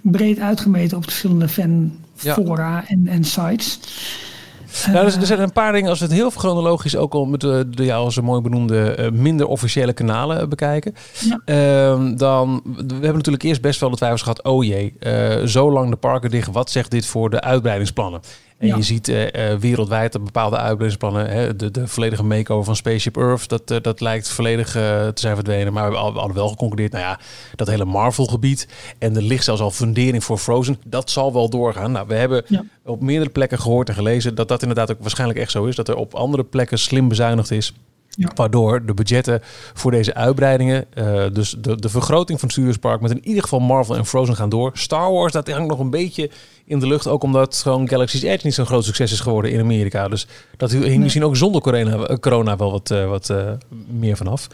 [0.00, 3.78] breed uitgemeten op de verschillende fanfora en, en sites.
[4.92, 7.40] Nou, dus er zijn een paar dingen, als we het heel chronologisch ook al met
[7.40, 10.94] de, de jou als een mooi benoemde eh, minder officiële kanalen eh, bekijken.
[11.20, 11.40] Ja.
[11.44, 15.72] Ehm, dan, we hebben natuurlijk eerst best wel de twijfels gehad, oh jee, eh, zo
[15.72, 18.20] lang de parken dicht, wat zegt dit voor de uitbreidingsplannen?
[18.60, 18.76] En Ja.
[18.76, 23.16] je ziet eh, eh, wereldwijd dat bepaalde uitbreidingsplannen, hè, de, de volledige makeover van Spaceship
[23.16, 25.72] Earth, dat, eh, dat lijkt volledig te zijn verdwenen.
[25.72, 27.18] Maar we hebben al- we hadden wel geconcludeerd, nou ja,
[27.54, 28.68] dat hele Marvel-gebied
[28.98, 31.92] en er ligt zelfs al fundering voor Frozen, dat zal wel doorgaan.
[31.92, 32.64] Nou, we hebben Ja.
[32.84, 35.76] op meerdere plekken gehoord en gelezen dat dat inderdaad ook waarschijnlijk echt zo is.
[35.76, 37.74] Dat er op andere plekken slim bezuinigd is.
[38.10, 38.28] Ja.
[38.34, 39.40] Waardoor de budgetten
[39.74, 43.60] voor deze uitbreidingen, eh, dus de, de vergroting van Studios Park met in ieder geval
[43.60, 44.70] Marvel en Frozen gaan door.
[44.74, 46.30] Star Wars, dat hangt nog een beetje
[46.70, 47.06] in de lucht.
[47.06, 50.08] Ook omdat gewoon Galaxy's Edge niet zo'n groot succes is geworden in Amerika.
[50.08, 53.50] Dus dat hing misschien ook zonder corona, eh, corona wel wat, eh, wat eh,
[53.86, 54.46] meer vanaf.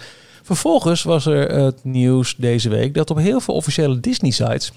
[0.43, 4.73] Vervolgens was er het nieuws deze week dat op heel veel officiële Disney-sites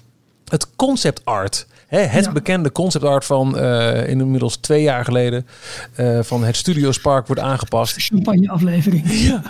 [0.50, 2.32] het concept art, hè, het Ja.
[2.32, 5.46] bekende concept art van eh, inmiddels twee jaar geleden,
[5.94, 9.10] eh, van het Studios Park wordt aangepast Champagne aflevering.
[9.28, 9.42] ja.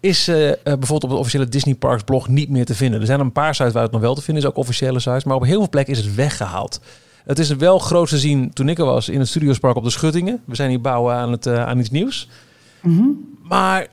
[0.00, 3.00] is eh, bijvoorbeeld op het officiële Disney Parks blog niet meer te vinden.
[3.00, 5.24] Er zijn een paar sites waar het nog wel te vinden is, ook officiële sites.
[5.24, 6.80] Maar op heel veel plekken is het weggehaald.
[7.24, 9.90] Het is wel groot te zien toen ik er was in het Studiospark op de
[9.90, 10.40] Schuttingen.
[10.44, 12.28] We zijn hier bouwen aan, het, aan iets nieuws.
[12.82, 13.02] Mhm.
[13.42, 13.86] Maar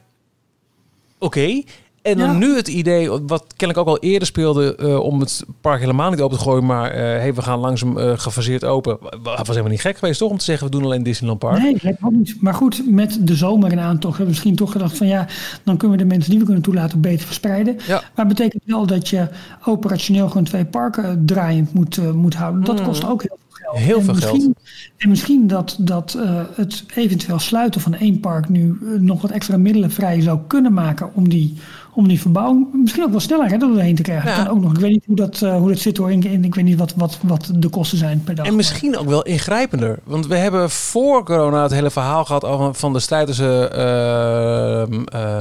[1.18, 1.62] oké.
[2.06, 2.38] En dan Ja.
[2.38, 6.22] nu het idee, wat kennelijk ook al eerder speelde, eh, om het park helemaal niet
[6.22, 8.98] open te gooien, maar eh hey, we gaan langzaam eh gefaseerd open.
[9.24, 10.32] Was helemaal niet gek geweest, toch?
[10.32, 11.62] Om te zeggen, we doen alleen Disneyland Park.
[11.62, 12.36] Nee, me ook niet.
[12.42, 15.28] Maar goed, met de zomer in aantocht hebben we misschien toch gedacht van ja,
[15.64, 17.78] dan kunnen we de mensen die we kunnen toelaten beter verspreiden.
[17.88, 18.04] Ja.
[18.16, 19.28] Maar betekent wel dat je
[19.66, 22.64] operationeel gewoon twee parken draaiend moet, moet houden.
[22.64, 23.78] Dat kost ook heel veel geld.
[23.78, 24.56] Heel en veel misschien,
[24.98, 26.18] En misschien dat, dat
[26.56, 31.10] het eventueel sluiten van één park nu nog wat extra middelen vrij zou kunnen maken
[31.14, 31.58] om die,
[31.96, 34.30] om die verbouwing misschien ook wel sneller hè, doorheen te krijgen.
[34.32, 34.48] Ja.
[34.50, 36.12] Ook nog, ik weet niet hoe dat, eh, hoe dat zit hoor.
[36.12, 38.46] Ik, ik weet niet wat, wat, wat de kosten zijn per dag.
[38.46, 40.00] En misschien ook wel ingrijpender.
[40.04, 44.88] Want we hebben voor corona het hele verhaal gehad van de strijd tussen eh, eh,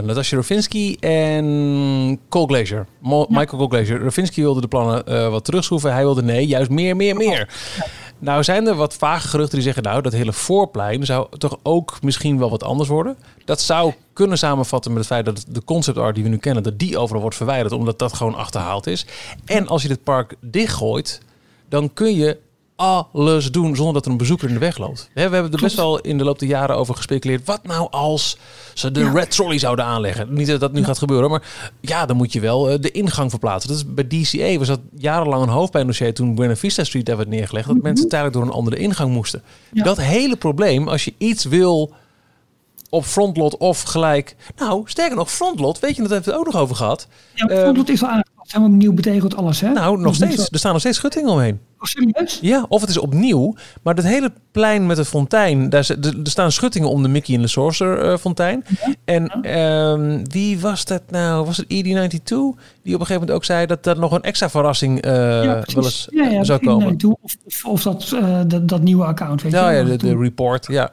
[0.04, 2.86] Natasha Rovinski en Cole Glazer.
[3.00, 4.02] Mo- Michael Cole Glazer.
[4.02, 5.92] Rovinski wilde de plannen eh, wat terugschroeven.
[5.92, 7.48] Hij wilde nee, juist meer, meer, meer.
[8.18, 9.82] Nou zijn er wat vage geruchten die zeggen...
[9.82, 13.16] nou, dat hele voorplein zou toch ook misschien wel wat anders worden.
[13.44, 16.62] Dat zou kunnen samenvatten met het feit dat de concept art die we nu kennen...
[16.62, 19.06] dat die overal wordt verwijderd, omdat dat gewoon achterhaald is.
[19.44, 21.20] En als je dit park dichtgooit,
[21.68, 22.38] dan kun je
[22.76, 25.10] alles doen zonder dat er een bezoeker in de weg loopt.
[25.14, 27.44] We hebben er best wel in de loop der jaren over gespeculeerd.
[27.44, 28.38] Wat nou als
[28.74, 29.12] ze de Ja.
[29.12, 30.34] Red Trolley zouden aanleggen?
[30.34, 31.42] Niet dat dat nu gaat gebeuren, maar
[31.80, 33.70] ja, dan moet je wel eh, de ingang verplaatsen.
[33.70, 37.28] Dat is bij DCA was dat jarenlang een hoofdpijndossier toen Buena Vista Street daar werd
[37.28, 37.68] neergelegd.
[37.68, 39.42] Dat mensen tijdelijk door een andere ingang moesten.
[39.72, 39.84] Ja.
[39.84, 41.92] Dat hele probleem, als je iets wil
[42.94, 44.36] op frontlot of gelijk...
[44.56, 47.06] Nou, sterker nog, frontlot, weet je, dat hebben we het ook nog over gehad.
[47.34, 48.52] Ja, Frontlot is al aangepast.
[48.52, 49.72] Helemaal opnieuw betegeld alles, hè?
[49.72, 50.48] Nou, nog steeds.
[50.50, 51.60] Er staan nog steeds schuttingen omheen.
[51.78, 52.38] Oh, serieus?
[52.42, 53.54] Ja, of het is opnieuw.
[53.82, 57.40] Maar dat hele plein met de fontein, daar, er staan schuttingen om de Mickey en
[57.40, 58.64] de Sorcerer eh, fontein.
[59.04, 61.44] En ehm, wie was dat nou?
[61.44, 62.24] Was het ED92?
[62.26, 62.56] Die op
[63.00, 65.12] een gegeven moment ook zei dat er nog een extra verrassing eh,
[65.60, 65.74] precies.
[65.74, 66.96] wel eens Ja, ja, eh, zou komen.
[66.96, 67.16] toe.
[67.22, 68.16] Of, of, dat,
[68.46, 69.96] dat, dat nieuwe account, weet Ja, je ja, wel.
[69.96, 70.90] de, de report, ja.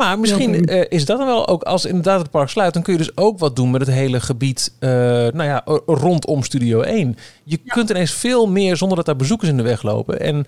[0.00, 2.82] Maar misschien Ja, eh, is dat dan wel ook, als inderdaad het park sluit, dan
[2.82, 6.80] kun je dus ook wat doen met het hele gebied, eh, nou ja, rondom Studio
[6.80, 7.16] 1.
[7.44, 10.20] Je kunt ineens veel meer zonder dat daar bezoekers in de weg lopen.
[10.20, 10.46] En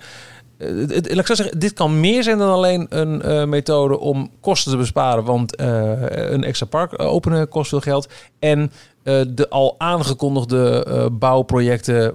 [0.59, 4.31] eh, het, laat ik zo zeggen, dit kan meer zijn dan alleen een methode om
[4.41, 8.09] kosten te besparen, want een extra park openen kost veel geld.
[8.39, 8.73] En
[9.03, 12.15] de al aangekondigde bouwprojecten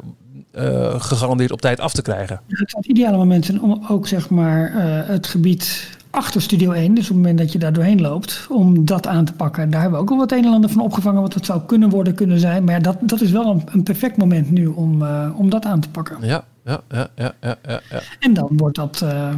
[0.97, 2.41] gegarandeerd op tijd af te krijgen.
[2.47, 4.71] Het ideale moment om ook zeg maar,
[5.07, 8.85] het gebied achter Studio 1, dus op het moment dat je daar doorheen loopt, om
[8.85, 9.69] dat aan te pakken.
[9.69, 11.89] Daar hebben we ook al wat een en ander van opgevangen, wat het zou kunnen
[11.89, 12.63] worden, kunnen zijn.
[12.63, 15.65] Maar ja, dat, dat is wel een, een perfect moment nu om, eh, om dat
[15.65, 16.17] aan te pakken.
[16.21, 17.79] Ja, ja, ja, ja, ja, ja.
[17.89, 17.99] ja.
[18.19, 19.33] En dan wordt dat eh,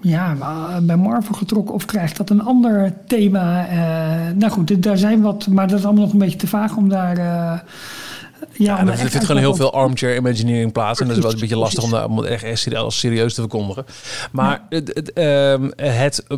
[0.00, 0.36] ja,
[0.82, 3.66] bij Marvel getrokken of krijgt dat een ander thema.
[3.66, 6.76] eh, nou goed, daar zijn wat, maar dat is allemaal nog een beetje te vaag
[6.76, 7.64] om daar.
[8.52, 11.00] Ja, Ja, er vindt gewoon heel veel armchair imagineering plaats.
[11.00, 12.98] En dat is wel een beetje lastig om, dat, om het echt, echt serieus, als
[12.98, 13.84] serieus te verkondigen.
[14.32, 16.36] Maar het, het, ehm, het eh,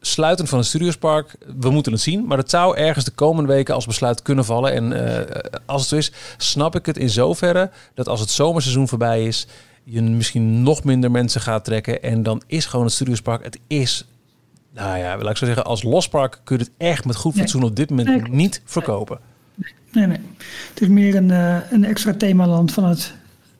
[0.00, 2.26] sluiten van het Studiospark, we moeten het zien.
[2.26, 4.72] Maar het zou ergens de komende weken als besluit kunnen vallen.
[4.72, 8.88] En eh, als het zo is, snap ik het in zoverre dat als het zomerseizoen
[8.88, 9.46] voorbij is...
[9.84, 12.02] je misschien nog minder mensen gaat trekken.
[12.02, 14.06] En dan is gewoon het Studiospark, het is...
[14.74, 17.62] Nou ja, laat ik zo zeggen, als lospark kun je het echt met goed fatsoen
[17.62, 19.18] op dit moment niet verkopen.
[19.92, 20.18] Nee, nee.
[20.74, 23.14] Het is meer een, eh, een extra themaland van het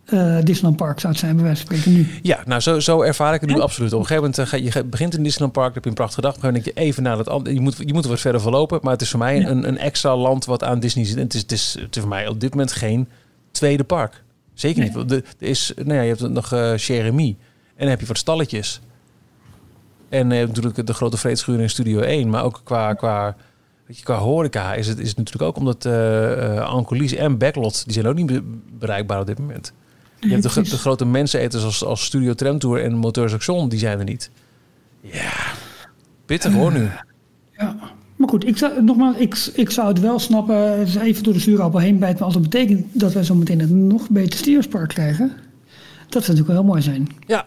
[0.05, 2.07] eh Disneyland Park, zou het zijn, bij wijze van spreken nu.
[2.23, 3.63] Ja, nou zo, zo ervaar ik het nu Ja.
[3.63, 3.93] absoluut.
[3.93, 6.21] Op een gegeven moment, eh, je, begint in Disneyland Park, dan heb je een prachtige
[6.21, 6.31] dag.
[6.31, 7.55] Op een gegeven moment denk je even naar dat andere.
[7.55, 8.79] Je moet, je moet er wat verder verlopen.
[8.83, 9.49] Maar het is voor mij Ja.
[9.49, 11.17] een, een extra land wat aan Disney zit.
[11.17, 13.09] En het is, het, is, het is voor mij op dit moment geen
[13.51, 14.23] tweede park.
[14.55, 15.09] Zeker niet.
[15.09, 17.37] de- Er is, nou ja, je hebt nog eh Jeremy.
[17.75, 18.81] En dan heb je wat stalletjes.
[20.09, 22.31] En natuurlijk de grote vreedschuur in Studio 1.
[22.31, 23.37] Maar ook qua, qua,
[23.87, 27.39] weet je, qua horeca is het, is het natuurlijk ook omdat eh eh Ancolis en
[27.39, 27.85] Backlot...
[27.85, 28.43] die zijn ook niet be-
[28.79, 29.73] bereikbaar op dit moment.
[30.21, 33.79] Je hebt de, gro- de grote menseneters als, als Studio Tramtour en Moteurs Action, die
[33.79, 34.31] zijn er niet.
[35.01, 35.33] Ja,
[36.27, 36.89] pittig hoor nu.
[37.57, 37.77] Ja.
[38.17, 40.87] Maar goed, ik zou, nogmaals, ik, ik zou het wel snappen.
[41.01, 42.17] Even door de zure appel heen bijten.
[42.17, 45.33] Maar als dat betekent dat wij zo meteen een nog beter stierspark krijgen.
[46.09, 47.09] Dat zou natuurlijk wel heel mooi zijn.
[47.27, 47.47] Ja,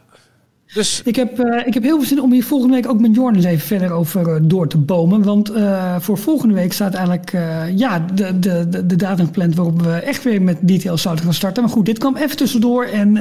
[0.75, 3.15] dus Ik heb, eh, ik heb heel veel zin om hier volgende week ook met
[3.15, 5.23] Jorn eens even verder over eh, door te bomen.
[5.23, 7.31] Want eh, voor volgende week staat eigenlijk
[7.75, 11.33] ja, de, de, de, de datum gepland waarop we echt weer met details zouden gaan
[11.33, 11.63] starten.
[11.63, 13.19] Maar goed, dit kwam even tussendoor en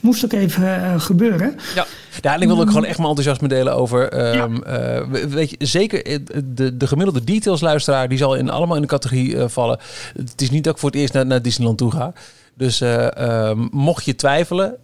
[0.00, 1.54] moest ook even gebeuren.
[1.74, 1.86] ja.
[2.20, 4.08] ja, en ik wil ook gewoon echt mijn enthousiasme delen over.
[4.08, 6.18] ehm, eh, we- weet je, zeker
[6.54, 9.78] de, de gemiddelde detailsluisteraar, die zal in, allemaal in de categorie vallen.
[10.16, 12.12] Het is niet dat ik voor het eerst naar, naar Disneyland toe ga.
[12.54, 14.74] Dus eh, ehm, mocht je twijfelen,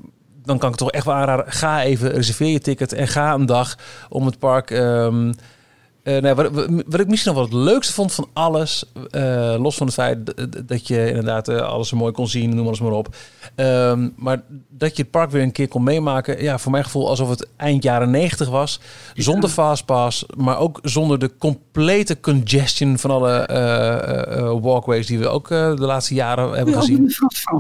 [0.45, 1.53] dan kan ik toch echt wel aanraden.
[1.53, 3.77] Ga even, reserveer je ticket en ga een dag
[4.09, 4.71] om het park
[6.05, 6.51] nee, wat,
[6.87, 10.19] wat- ik misschien nog wel het leukste vond van alles, eh, los van het feit
[10.69, 13.17] dat je inderdaad eh, alles zo mooi kon zien, noem alles maar op.
[13.55, 17.09] Ehm, maar dat je het park weer een keer kon meemaken, ja, voor mijn gevoel
[17.09, 18.81] alsof het eind jaren 90 was.
[19.15, 25.75] Zonder fastpass, maar ook zonder de complete congestion van alle walkways die we ook de
[25.77, 27.13] laatste jaren hebben ook gezien.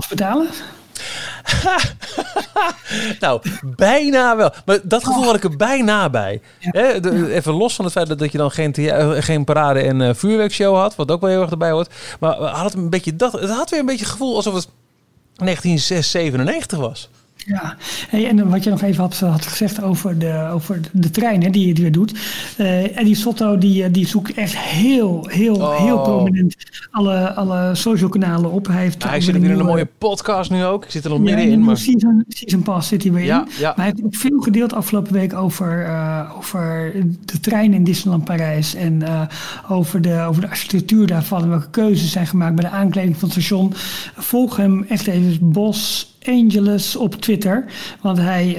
[0.08, 0.46] betalen?
[3.20, 3.40] Nou,
[3.76, 4.52] bijna wel.
[4.64, 6.40] Maar dat gevoel had ik er bijna bij.
[6.60, 10.14] Even los van het feit dat, dat je dan geen, eh, geen parade en eh,
[10.14, 11.94] vuurwerkshow had, wat ook wel heel erg erbij hoort.
[12.20, 14.68] Maar we hadden een beetje dat, het had weer een beetje het gevoel alsof het
[15.34, 17.08] 1997 was.
[17.46, 17.76] Ja,
[18.08, 21.50] hey, en wat je nog even had, had gezegd over de, over de trein hè,
[21.50, 22.12] die je weer doet.
[22.56, 25.76] Eh Eddie Sotto die, eh, die zoekt echt heel, heel, Oh.
[25.84, 26.54] heel prominent
[26.90, 28.66] alle, alle social kanalen op.
[28.66, 30.84] Hij, heeft Hij zit weer weer in een mooie podcast nu ook.
[30.84, 31.76] Ik zit er nog midden in Maar...
[31.76, 33.48] season, season pass zit hij weer Ja, in.
[33.58, 33.72] ja.
[33.76, 36.92] Maar hij heeft ook veel gedeeld afgelopen week over, eh, over
[37.24, 38.74] de trein in Disneyland Parijs.
[38.74, 39.20] En eh,
[39.68, 41.42] over, de, over de architectuur daarvan.
[41.42, 43.72] En welke keuzes zijn gemaakt bij de aankleding van het station.
[44.16, 47.64] Volg hem echt even Bos Angeles op Twitter.
[48.00, 48.54] Want hij, eh,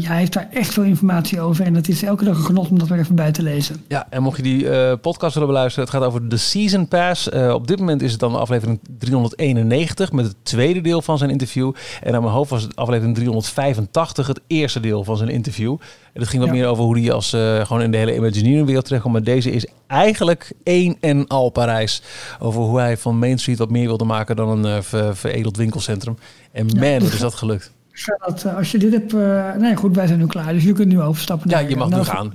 [0.00, 1.64] ja, hij heeft daar echt veel informatie over.
[1.64, 3.84] En het is elke dag een genot om dat weer even bij te lezen.
[3.88, 7.28] Ja, en mocht je die eh, podcast willen beluisteren, het gaat over de Season Pass.
[7.28, 11.30] Eh, op dit moment is het dan aflevering 391 met het tweede deel van zijn
[11.30, 11.72] interview.
[12.02, 15.76] En aan mijn hoofd was het aflevering 385 het eerste deel van zijn interview.
[16.12, 16.56] En dat ging wat Ja.
[16.58, 17.28] meer over hoe hij als
[17.66, 19.14] gewoon in de hele Imagineering wereld terechtkomt.
[19.14, 22.02] Maar deze is eigenlijk één en al Parijs.
[22.38, 26.16] Over hoe hij van Main Street wat meer wilde maken dan een ver- veredeld winkelcentrum.
[26.52, 27.72] En man, wat is dat gelukt.
[28.04, 29.14] Dat, eh, als je dit hebt...
[29.14, 30.52] eh, nee, goed, wij zijn nu klaar.
[30.52, 31.50] Dus je kunt nu overstappen.
[31.50, 32.30] Ja, je mag nu gaan.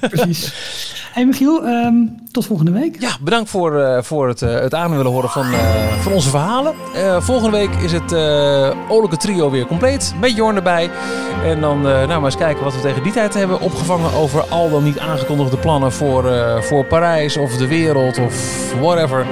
[0.00, 0.52] Precies.
[1.16, 1.94] Hey Michiel, ehm,
[2.30, 2.96] tot volgende week.
[3.00, 5.58] Ja, bedankt voor, eh, voor het, eh, het aan willen horen van, eh,
[6.00, 6.74] van onze verhalen.
[6.94, 10.14] Eh, volgende week is het eh Olijke Trio weer compleet.
[10.20, 10.90] Met Jorn erbij.
[11.44, 14.42] En dan eh, nou, maar eens kijken wat we tegen die tijd hebben opgevangen over
[14.42, 18.34] al dan niet aangekondigde plannen voor, eh, voor Parijs of de wereld of
[18.80, 19.26] whatever.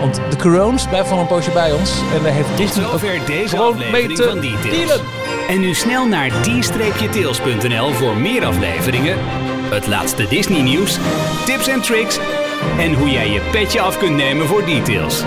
[0.00, 2.00] Want de Corones blijven wel een poosje bij ons.
[2.16, 4.70] En daar heeft Disney ook deze gewoon mee te van Details.
[4.70, 5.00] dealen.
[5.48, 9.16] En nu snel naar d-tails.nl voor meer afleveringen,
[9.70, 10.98] het laatste Disney nieuws,
[11.44, 12.18] tips en tricks
[12.78, 15.22] en hoe jij je petje af kunt nemen voor Details.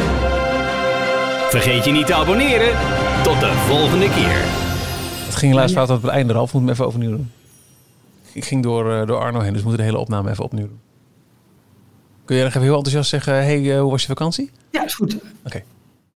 [1.49, 2.77] Vergeet je niet te abonneren.
[3.23, 4.41] Tot de volgende keer.
[5.25, 6.53] Het ging helaas fout op het einde, Ralf.
[6.53, 7.31] Moet hem even overnieuw doen.
[8.33, 10.67] Ik ging door, eh, door Arno heen, dus we moeten de hele opname even opnieuw
[10.67, 10.79] doen.
[12.25, 14.51] Kun je nog even heel enthousiast zeggen, hey, eh, hoe was je vakantie?
[14.71, 15.17] Ja, is goed.
[15.45, 15.63] Oké.